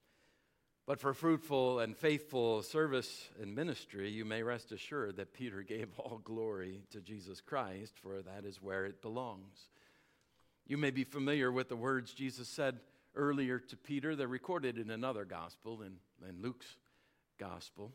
But 0.86 1.00
for 1.00 1.14
fruitful 1.14 1.80
and 1.80 1.96
faithful 1.96 2.62
service 2.62 3.28
and 3.40 3.54
ministry, 3.54 4.10
you 4.10 4.24
may 4.24 4.42
rest 4.42 4.70
assured 4.70 5.16
that 5.16 5.32
Peter 5.32 5.62
gave 5.68 5.88
all 5.98 6.20
glory 6.22 6.82
to 6.90 7.00
Jesus 7.00 7.40
Christ, 7.40 7.94
for 8.00 8.22
that 8.22 8.44
is 8.44 8.62
where 8.62 8.84
it 8.84 9.02
belongs. 9.02 9.68
You 10.66 10.76
may 10.76 10.90
be 10.90 11.04
familiar 11.04 11.50
with 11.50 11.68
the 11.68 11.76
words 11.76 12.14
Jesus 12.14 12.48
said 12.48 12.78
earlier 13.14 13.58
to 13.58 13.76
Peter. 13.76 14.16
They're 14.16 14.28
recorded 14.28 14.78
in 14.78 14.90
another 14.90 15.24
gospel, 15.24 15.82
in, 15.82 15.96
in 16.28 16.42
Luke's 16.42 16.76
gospel. 17.38 17.92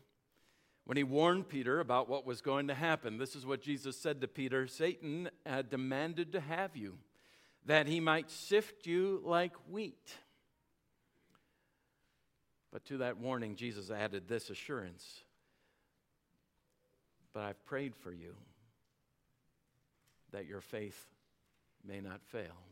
When 0.84 0.96
he 0.96 1.04
warned 1.04 1.48
Peter 1.48 1.80
about 1.80 2.08
what 2.08 2.26
was 2.26 2.40
going 2.40 2.68
to 2.68 2.74
happen, 2.74 3.18
this 3.18 3.36
is 3.36 3.46
what 3.46 3.62
Jesus 3.62 3.96
said 3.96 4.20
to 4.20 4.28
Peter 4.28 4.66
Satan 4.66 5.30
had 5.46 5.70
demanded 5.70 6.32
to 6.32 6.40
have 6.40 6.76
you, 6.76 6.98
that 7.66 7.86
he 7.86 8.00
might 8.00 8.30
sift 8.30 8.86
you 8.86 9.20
like 9.24 9.52
wheat. 9.68 10.16
But 12.72 12.84
to 12.86 12.98
that 12.98 13.18
warning, 13.18 13.56
Jesus 13.56 13.90
added 13.90 14.28
this 14.28 14.50
assurance 14.50 15.22
But 17.32 17.44
I've 17.44 17.64
prayed 17.64 17.94
for 17.94 18.12
you 18.12 18.34
that 20.32 20.46
your 20.46 20.60
faith 20.60 21.06
may 21.86 22.00
not 22.00 22.20
fail. 22.24 22.69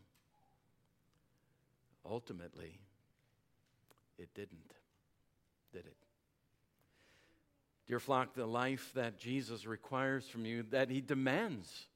Ultimately, 2.10 2.78
it 4.18 4.32
didn't, 4.34 4.72
did 5.72 5.84
it? 5.84 5.96
Dear 7.86 8.00
flock, 8.00 8.34
the 8.34 8.46
life 8.46 8.90
that 8.94 9.18
Jesus 9.18 9.66
requires 9.66 10.26
from 10.28 10.44
you, 10.44 10.62
that 10.70 10.90
he 10.90 11.00
demands 11.00 11.86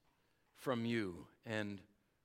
from 0.57 0.85
you 0.85 1.27
and 1.45 1.81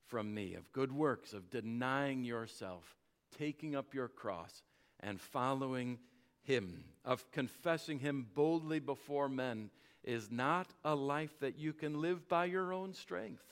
from 0.06 0.34
me, 0.34 0.54
of 0.54 0.71
good 0.71 0.91
works, 0.91 1.34
of 1.34 1.50
denying 1.50 2.23
yourself, 2.23 2.95
taking 3.38 3.76
up 3.76 3.93
your 3.93 4.08
cross, 4.08 4.63
and 5.02 5.19
following 5.19 6.00
him, 6.43 6.84
of 7.04 7.30
confessing 7.32 8.00
him 8.00 8.28
boldly 8.34 8.80
before 8.80 9.28
men, 9.28 9.69
is 10.04 10.32
not 10.32 10.67
a 10.86 10.95
life 10.95 11.38
that 11.41 11.60
you 11.60 11.73
can 11.73 12.02
live 12.02 12.28
by 12.30 12.45
your 12.45 12.71
own 12.71 12.93
strength. 12.93 13.43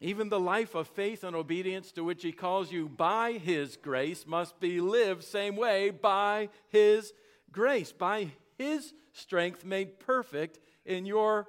Even 0.00 0.28
the 0.28 0.40
life 0.40 0.74
of 0.74 0.88
faith 0.88 1.24
and 1.24 1.34
obedience 1.34 1.90
to 1.92 2.04
which 2.04 2.22
he 2.22 2.32
calls 2.32 2.70
you 2.70 2.88
by 2.88 3.32
his 3.32 3.76
grace 3.76 4.26
must 4.26 4.60
be 4.60 4.80
lived 4.80 5.24
same 5.24 5.56
way 5.56 5.90
by 5.90 6.50
his 6.68 7.14
grace, 7.50 7.92
by 7.92 8.28
his 8.58 8.92
strength 9.12 9.64
made 9.64 9.98
perfect 9.98 10.58
in 10.84 11.06
your 11.06 11.46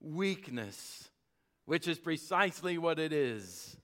weakness, 0.00 1.10
which 1.66 1.86
is 1.86 1.98
precisely 1.98 2.78
what 2.78 2.98
it 2.98 3.12
is. 3.12 3.76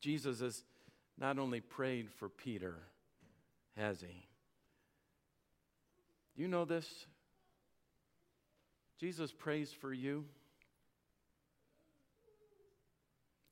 Jesus 0.00 0.40
has 0.40 0.64
not 1.16 1.38
only 1.38 1.60
prayed 1.60 2.10
for 2.10 2.28
Peter, 2.28 2.74
has 3.76 4.00
he? 4.00 4.26
Do 6.34 6.42
you 6.42 6.48
know 6.48 6.64
this? 6.64 7.06
Jesus 8.98 9.30
prays 9.30 9.72
for 9.72 9.92
you. 9.92 10.24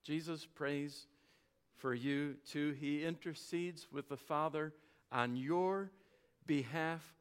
Jesus 0.02 0.46
prays 0.46 1.06
for 1.76 1.94
you 1.94 2.36
too. 2.50 2.74
He 2.78 3.04
intercedes 3.04 3.86
with 3.92 4.08
the 4.08 4.16
Father 4.16 4.72
on 5.12 5.36
your 5.36 5.90
behalf 6.46 7.14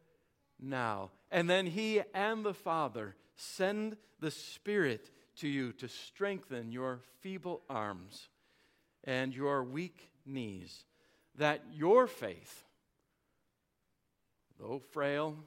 now. 0.60 1.12
And 1.32 1.50
then 1.50 1.65
He 1.65 2.02
and 2.13 2.44
the 2.44 2.54
Father 2.54 3.15
send 3.36 3.98
the 4.20 4.32
Spirit 4.32 5.10
to 5.38 5.48
you 5.48 5.72
to 5.74 5.88
strengthen 5.88 6.72
your 6.72 7.00
feeble 7.22 7.62
arms 7.70 8.30
and 9.06 9.34
your 9.34 9.63
weak 9.63 10.12
knees, 10.26 10.84
that 11.36 11.62
your 11.74 12.08
faith, 12.08 12.65
though 14.60 14.82
frail 14.92 15.38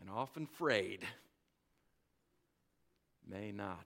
and 0.00 0.10
often 0.10 0.46
frayed, 0.46 1.04
may 3.28 3.52
not 3.52 3.85